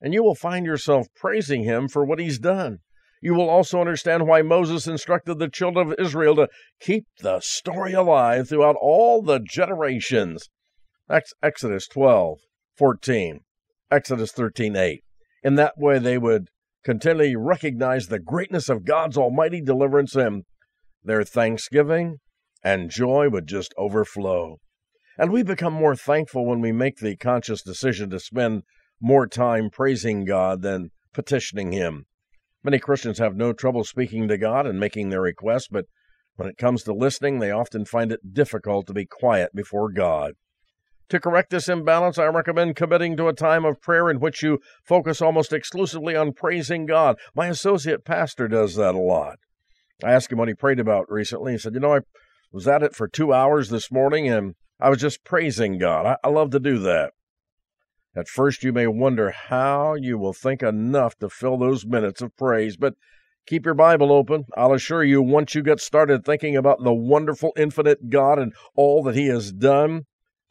and 0.00 0.12
you 0.12 0.24
will 0.24 0.34
find 0.34 0.66
yourself 0.66 1.06
praising 1.14 1.62
Him 1.62 1.86
for 1.86 2.04
what 2.04 2.18
He's 2.18 2.40
done. 2.40 2.78
You 3.22 3.34
will 3.34 3.48
also 3.48 3.78
understand 3.80 4.26
why 4.26 4.42
Moses 4.42 4.88
instructed 4.88 5.38
the 5.38 5.48
children 5.48 5.86
of 5.86 5.98
Israel 6.00 6.34
to 6.34 6.48
keep 6.80 7.06
the 7.20 7.38
story 7.38 7.92
alive 7.92 8.48
throughout 8.48 8.74
all 8.80 9.22
the 9.22 9.38
generations. 9.38 10.48
Exodus 11.40 11.86
12, 11.86 12.38
14, 12.76 13.40
Exodus 13.92 14.32
13, 14.32 14.74
8. 14.74 15.04
In 15.44 15.54
that 15.54 15.74
way, 15.78 16.00
they 16.00 16.18
would 16.18 16.48
continually 16.82 17.36
recognize 17.36 18.08
the 18.08 18.18
greatness 18.18 18.68
of 18.68 18.84
God's 18.84 19.16
almighty 19.16 19.60
deliverance, 19.60 20.16
and 20.16 20.42
their 21.04 21.22
thanksgiving 21.22 22.18
and 22.64 22.90
joy 22.90 23.28
would 23.28 23.46
just 23.46 23.72
overflow. 23.78 24.58
And 25.16 25.30
we 25.30 25.42
become 25.42 25.72
more 25.72 25.94
thankful 25.94 26.46
when 26.46 26.60
we 26.60 26.72
make 26.72 26.98
the 26.98 27.16
conscious 27.16 27.62
decision 27.62 28.10
to 28.10 28.18
spend 28.18 28.62
more 29.00 29.26
time 29.26 29.70
praising 29.70 30.24
God 30.24 30.62
than 30.62 30.90
petitioning 31.12 31.72
Him. 31.72 32.06
Many 32.62 32.78
Christians 32.78 33.18
have 33.18 33.36
no 33.36 33.52
trouble 33.52 33.84
speaking 33.84 34.26
to 34.28 34.38
God 34.38 34.66
and 34.66 34.80
making 34.80 35.10
their 35.10 35.20
requests, 35.20 35.68
but 35.70 35.84
when 36.36 36.48
it 36.48 36.58
comes 36.58 36.82
to 36.84 36.92
listening, 36.92 37.38
they 37.38 37.50
often 37.50 37.84
find 37.84 38.10
it 38.10 38.32
difficult 38.32 38.86
to 38.86 38.92
be 38.92 39.06
quiet 39.06 39.54
before 39.54 39.92
God. 39.92 40.32
To 41.10 41.20
correct 41.20 41.50
this 41.50 41.68
imbalance, 41.68 42.18
I 42.18 42.24
recommend 42.26 42.76
committing 42.76 43.16
to 43.18 43.28
a 43.28 43.34
time 43.34 43.64
of 43.64 43.80
prayer 43.80 44.08
in 44.08 44.18
which 44.18 44.42
you 44.42 44.58
focus 44.82 45.20
almost 45.20 45.52
exclusively 45.52 46.16
on 46.16 46.32
praising 46.32 46.86
God. 46.86 47.16
My 47.34 47.48
associate 47.48 48.04
pastor 48.04 48.48
does 48.48 48.74
that 48.76 48.94
a 48.94 48.98
lot. 48.98 49.36
I 50.02 50.12
asked 50.12 50.32
him 50.32 50.38
what 50.38 50.48
he 50.48 50.54
prayed 50.54 50.80
about 50.80 51.10
recently. 51.10 51.52
He 51.52 51.58
said, 51.58 51.74
You 51.74 51.80
know, 51.80 51.94
I 51.94 52.00
was 52.50 52.66
at 52.66 52.82
it 52.82 52.96
for 52.96 53.06
two 53.06 53.32
hours 53.32 53.68
this 53.68 53.92
morning 53.92 54.28
and 54.28 54.54
I 54.80 54.90
was 54.90 54.98
just 54.98 55.24
praising 55.24 55.78
God. 55.78 56.06
I, 56.06 56.16
I 56.24 56.30
love 56.30 56.50
to 56.50 56.60
do 56.60 56.78
that. 56.80 57.12
At 58.16 58.28
first, 58.28 58.62
you 58.62 58.72
may 58.72 58.86
wonder 58.86 59.30
how 59.30 59.94
you 59.94 60.18
will 60.18 60.32
think 60.32 60.62
enough 60.62 61.18
to 61.18 61.28
fill 61.28 61.56
those 61.56 61.84
minutes 61.84 62.22
of 62.22 62.36
praise, 62.36 62.76
but 62.76 62.94
keep 63.46 63.64
your 63.64 63.74
Bible 63.74 64.12
open. 64.12 64.44
I'll 64.56 64.72
assure 64.72 65.02
you, 65.02 65.20
once 65.20 65.54
you 65.54 65.62
get 65.62 65.80
started 65.80 66.24
thinking 66.24 66.56
about 66.56 66.84
the 66.84 66.94
wonderful, 66.94 67.52
infinite 67.56 68.10
God 68.10 68.38
and 68.38 68.52
all 68.76 69.02
that 69.04 69.16
He 69.16 69.26
has 69.26 69.52
done, 69.52 70.02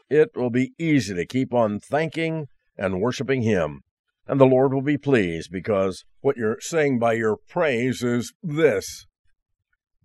it 0.10 0.32
will 0.36 0.50
be 0.50 0.74
easy 0.78 1.14
to 1.14 1.26
keep 1.26 1.54
on 1.54 1.80
thanking 1.80 2.48
and 2.78 3.02
worshiping 3.02 3.44
Him. 3.44 3.82
And 4.28 4.40
the 4.40 4.46
Lord 4.46 4.74
will 4.74 4.82
be 4.82 4.98
pleased 4.98 5.50
because 5.52 6.04
what 6.22 6.38
you're 6.38 6.60
saying 6.60 7.00
by 7.00 7.14
your 7.14 7.38
praise 7.50 8.04
is 8.04 8.34
this 8.42 9.06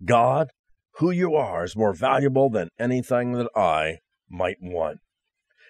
God, 0.03 0.49
who 0.95 1.11
you 1.11 1.35
are, 1.35 1.63
is 1.63 1.75
more 1.75 1.93
valuable 1.93 2.49
than 2.49 2.69
anything 2.79 3.33
that 3.33 3.49
I 3.55 3.97
might 4.29 4.57
want. 4.61 4.99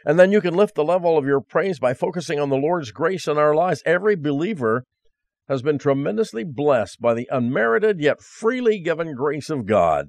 And 0.06 0.17
then 0.17 0.32
you 0.32 0.41
can 0.41 0.54
lift 0.54 0.76
the 0.76 0.84
level 0.84 1.17
of 1.17 1.26
your 1.26 1.41
praise 1.41 1.80
by 1.80 1.93
focusing 1.93 2.39
on 2.39 2.50
the 2.50 2.58
Lord's 2.58 2.91
grace 2.91 3.28
in 3.28 3.38
our 3.38 3.54
lives. 3.54 3.84
Every 3.86 4.15
believer 4.15 4.86
has 5.50 5.62
been 5.62 5.78
tremendously 5.78 6.43
blessed 6.43 7.02
by 7.02 7.13
the 7.13 7.28
unmerited 7.32 8.00
yet 8.00 8.22
freely 8.22 8.80
given 8.80 9.15
grace 9.15 9.50
of 9.50 9.65
God. 9.65 10.08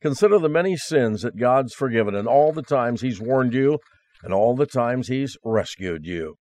Consider 0.00 0.38
the 0.38 0.48
many 0.48 0.76
sins 0.76 1.22
that 1.22 1.36
God's 1.36 1.74
forgiven 1.74 2.14
and 2.14 2.26
all 2.26 2.52
the 2.52 2.62
times 2.62 3.02
He's 3.02 3.20
warned 3.20 3.54
you 3.54 3.78
and 4.24 4.34
all 4.34 4.56
the 4.56 4.66
times 4.66 5.08
He's 5.08 5.36
rescued 5.44 6.04
you. 6.04 6.36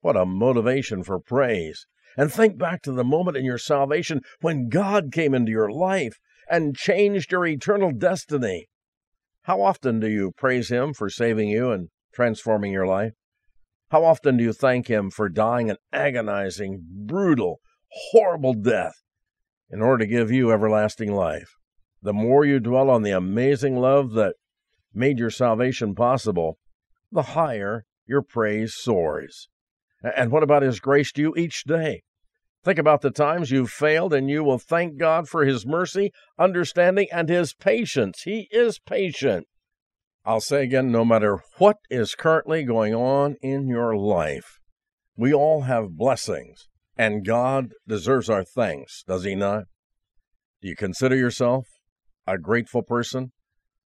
What 0.00 0.16
a 0.16 0.24
motivation 0.26 1.04
for 1.04 1.20
praise. 1.20 1.86
And 2.16 2.32
think 2.32 2.58
back 2.58 2.82
to 2.82 2.92
the 2.92 3.04
moment 3.04 3.36
in 3.36 3.44
your 3.44 3.58
salvation 3.58 4.22
when 4.40 4.68
God 4.68 5.12
came 5.12 5.34
into 5.34 5.52
your 5.52 5.70
life 5.70 6.16
and 6.50 6.74
changed 6.74 7.30
your 7.30 7.46
eternal 7.46 7.92
destiny. 7.92 8.66
How 9.48 9.62
often 9.62 9.98
do 9.98 10.10
you 10.10 10.32
praise 10.36 10.68
Him 10.68 10.92
for 10.92 11.08
saving 11.08 11.48
you 11.48 11.70
and 11.70 11.88
transforming 12.12 12.70
your 12.70 12.86
life? 12.86 13.14
How 13.90 14.04
often 14.04 14.36
do 14.36 14.44
you 14.44 14.52
thank 14.52 14.88
Him 14.88 15.10
for 15.10 15.30
dying 15.30 15.70
an 15.70 15.78
agonizing, 15.90 16.84
brutal, 17.06 17.60
horrible 18.12 18.52
death 18.52 18.96
in 19.70 19.80
order 19.80 20.04
to 20.04 20.10
give 20.10 20.30
you 20.30 20.52
everlasting 20.52 21.14
life? 21.14 21.48
The 22.02 22.12
more 22.12 22.44
you 22.44 22.60
dwell 22.60 22.90
on 22.90 23.00
the 23.00 23.12
amazing 23.12 23.76
love 23.76 24.12
that 24.12 24.34
made 24.92 25.18
your 25.18 25.30
salvation 25.30 25.94
possible, 25.94 26.58
the 27.10 27.32
higher 27.32 27.86
your 28.06 28.20
praise 28.20 28.74
soars. 28.76 29.48
And 30.02 30.30
what 30.30 30.42
about 30.42 30.60
His 30.60 30.78
grace 30.78 31.10
to 31.12 31.22
you 31.22 31.34
each 31.38 31.64
day? 31.64 32.02
Think 32.68 32.78
about 32.78 33.00
the 33.00 33.10
times 33.10 33.50
you've 33.50 33.70
failed, 33.70 34.12
and 34.12 34.28
you 34.28 34.44
will 34.44 34.58
thank 34.58 34.98
God 34.98 35.26
for 35.26 35.46
His 35.46 35.64
mercy, 35.64 36.12
understanding, 36.38 37.06
and 37.10 37.30
His 37.30 37.54
patience. 37.54 38.24
He 38.24 38.46
is 38.50 38.78
patient. 38.78 39.46
I'll 40.26 40.42
say 40.42 40.64
again 40.64 40.92
no 40.92 41.02
matter 41.02 41.38
what 41.56 41.76
is 41.88 42.14
currently 42.14 42.64
going 42.64 42.94
on 42.94 43.36
in 43.40 43.68
your 43.68 43.96
life, 43.96 44.58
we 45.16 45.32
all 45.32 45.62
have 45.62 45.96
blessings, 45.96 46.68
and 46.94 47.24
God 47.24 47.72
deserves 47.86 48.28
our 48.28 48.44
thanks, 48.44 49.02
does 49.08 49.24
He 49.24 49.34
not? 49.34 49.64
Do 50.60 50.68
you 50.68 50.76
consider 50.76 51.16
yourself 51.16 51.64
a 52.26 52.36
grateful 52.36 52.82
person? 52.82 53.32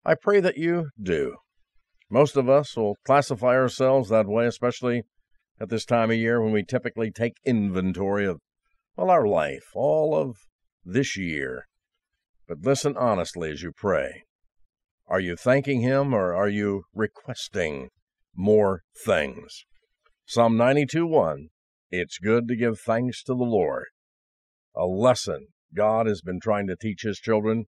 I 0.06 0.14
pray 0.14 0.40
that 0.40 0.56
you 0.56 0.88
do. 0.98 1.36
Most 2.08 2.34
of 2.34 2.48
us 2.48 2.74
will 2.78 2.96
classify 3.04 3.56
ourselves 3.56 4.08
that 4.08 4.26
way, 4.26 4.46
especially 4.46 5.02
at 5.60 5.68
this 5.68 5.84
time 5.84 6.10
of 6.10 6.16
year 6.16 6.42
when 6.42 6.54
we 6.54 6.64
typically 6.64 7.10
take 7.10 7.34
inventory 7.44 8.24
of 8.24 8.40
well, 9.00 9.10
our 9.10 9.26
life, 9.26 9.64
all 9.74 10.14
of 10.14 10.36
this 10.84 11.16
year. 11.16 11.66
But 12.46 12.58
listen 12.60 12.98
honestly 12.98 13.50
as 13.50 13.62
you 13.62 13.72
pray. 13.74 14.24
Are 15.06 15.20
you 15.20 15.36
thanking 15.36 15.80
Him 15.80 16.12
or 16.12 16.34
are 16.34 16.50
you 16.50 16.82
requesting 16.94 17.88
more 18.36 18.82
things? 19.06 19.64
Psalm 20.26 20.58
92 20.58 21.06
1 21.06 21.48
It's 21.90 22.18
good 22.18 22.46
to 22.48 22.56
give 22.56 22.78
thanks 22.78 23.22
to 23.24 23.32
the 23.32 23.44
Lord. 23.44 23.86
A 24.76 24.84
lesson 24.84 25.46
God 25.74 26.06
has 26.06 26.20
been 26.20 26.38
trying 26.38 26.66
to 26.66 26.76
teach 26.76 27.00
His 27.02 27.18
children 27.18 27.64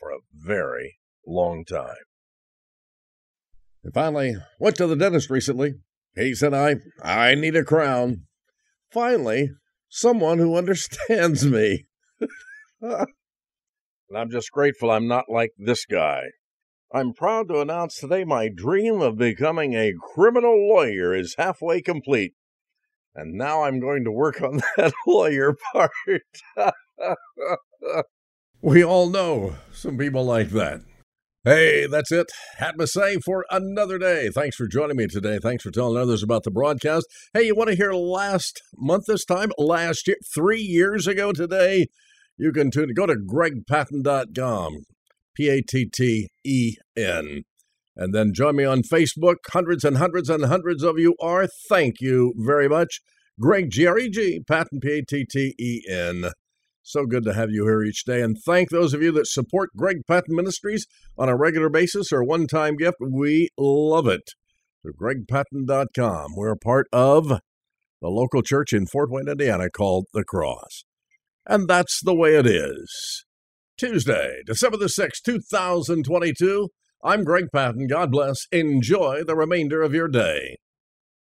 for 0.00 0.10
a 0.10 0.24
very 0.32 0.96
long 1.26 1.66
time. 1.66 2.04
And 3.82 3.92
finally, 3.92 4.36
went 4.58 4.76
to 4.76 4.86
the 4.86 4.96
dentist 4.96 5.28
recently. 5.28 5.74
He 6.16 6.34
said, 6.34 6.54
I, 6.54 6.76
I 7.02 7.34
need 7.34 7.54
a 7.54 7.64
crown. 7.64 8.22
Finally, 8.90 9.50
someone 9.94 10.38
who 10.38 10.56
understands 10.56 11.46
me. 11.46 11.86
and 12.80 13.06
I'm 14.14 14.30
just 14.30 14.50
grateful 14.50 14.90
I'm 14.90 15.06
not 15.06 15.26
like 15.28 15.52
this 15.56 15.86
guy. 15.86 16.22
I'm 16.92 17.12
proud 17.12 17.48
to 17.48 17.60
announce 17.60 17.96
today 17.96 18.24
my 18.24 18.48
dream 18.54 19.00
of 19.00 19.16
becoming 19.16 19.74
a 19.74 19.92
criminal 20.14 20.68
lawyer 20.68 21.14
is 21.14 21.36
halfway 21.38 21.80
complete. 21.80 22.34
And 23.14 23.34
now 23.34 23.62
I'm 23.62 23.78
going 23.78 24.02
to 24.04 24.10
work 24.10 24.42
on 24.42 24.60
that 24.76 24.92
lawyer 25.06 25.54
part. 25.72 25.92
we 28.60 28.84
all 28.84 29.08
know 29.08 29.54
some 29.72 29.96
people 29.96 30.24
like 30.24 30.50
that. 30.50 30.80
Hey, 31.46 31.86
that's 31.86 32.10
it. 32.10 32.32
Had 32.56 32.78
to 32.78 32.86
say 32.86 33.18
for 33.18 33.44
another 33.50 33.98
day. 33.98 34.30
Thanks 34.30 34.56
for 34.56 34.66
joining 34.66 34.96
me 34.96 35.06
today. 35.06 35.38
Thanks 35.38 35.62
for 35.62 35.70
telling 35.70 36.00
others 36.00 36.22
about 36.22 36.44
the 36.44 36.50
broadcast. 36.50 37.06
Hey, 37.34 37.42
you 37.42 37.54
want 37.54 37.68
to 37.68 37.76
hear 37.76 37.92
last 37.92 38.62
month 38.78 39.04
this 39.06 39.26
time? 39.26 39.52
Last 39.58 40.08
year, 40.08 40.16
three 40.34 40.62
years 40.62 41.06
ago 41.06 41.32
today? 41.32 41.88
You 42.38 42.50
can 42.50 42.70
tune 42.70 42.94
go 42.94 43.04
to 43.04 43.16
gregpatten.com. 43.16 44.84
P 45.36 45.48
A 45.50 45.60
T 45.60 45.84
T 45.84 46.28
E 46.46 46.76
N. 46.96 47.42
And 47.94 48.14
then 48.14 48.32
join 48.32 48.56
me 48.56 48.64
on 48.64 48.80
Facebook. 48.80 49.36
Hundreds 49.52 49.84
and 49.84 49.98
hundreds 49.98 50.30
and 50.30 50.46
hundreds 50.46 50.82
of 50.82 50.98
you 50.98 51.14
are. 51.20 51.46
Thank 51.68 51.96
you 52.00 52.32
very 52.38 52.70
much. 52.70 53.02
Greg 53.38 53.68
G 53.68 53.86
R 53.86 53.98
E 53.98 54.08
G, 54.08 54.40
Patten 54.48 54.80
P 54.80 54.92
A 54.92 55.02
T 55.02 55.26
T 55.30 55.54
E 55.58 55.82
N. 55.90 56.30
So 56.86 57.06
good 57.06 57.24
to 57.24 57.32
have 57.32 57.50
you 57.50 57.64
here 57.64 57.82
each 57.82 58.04
day. 58.04 58.20
And 58.20 58.36
thank 58.44 58.68
those 58.68 58.92
of 58.92 59.00
you 59.00 59.10
that 59.12 59.26
support 59.26 59.70
Greg 59.74 60.02
Patten 60.06 60.36
Ministries 60.36 60.86
on 61.16 61.30
a 61.30 61.36
regular 61.36 61.70
basis 61.70 62.12
or 62.12 62.22
one 62.22 62.46
time 62.46 62.76
gift. 62.76 62.98
We 63.00 63.48
love 63.58 64.06
it. 64.06 64.32
So 64.82 64.90
gregpatten.com. 64.92 66.34
We're 66.36 66.52
a 66.52 66.58
part 66.58 66.86
of 66.92 67.28
the 67.28 67.40
local 68.02 68.42
church 68.42 68.74
in 68.74 68.86
Fort 68.86 69.10
Wayne, 69.10 69.30
Indiana 69.30 69.70
called 69.70 70.04
The 70.12 70.24
Cross. 70.24 70.84
And 71.46 71.66
that's 71.68 72.02
the 72.04 72.14
way 72.14 72.36
it 72.36 72.46
is. 72.46 73.24
Tuesday, 73.78 74.42
December 74.44 74.76
the 74.76 74.84
6th, 74.84 75.22
2022. 75.24 76.68
I'm 77.02 77.24
Greg 77.24 77.46
Patten. 77.50 77.86
God 77.86 78.12
bless. 78.12 78.46
Enjoy 78.52 79.24
the 79.24 79.34
remainder 79.34 79.80
of 79.80 79.94
your 79.94 80.08
day. 80.08 80.58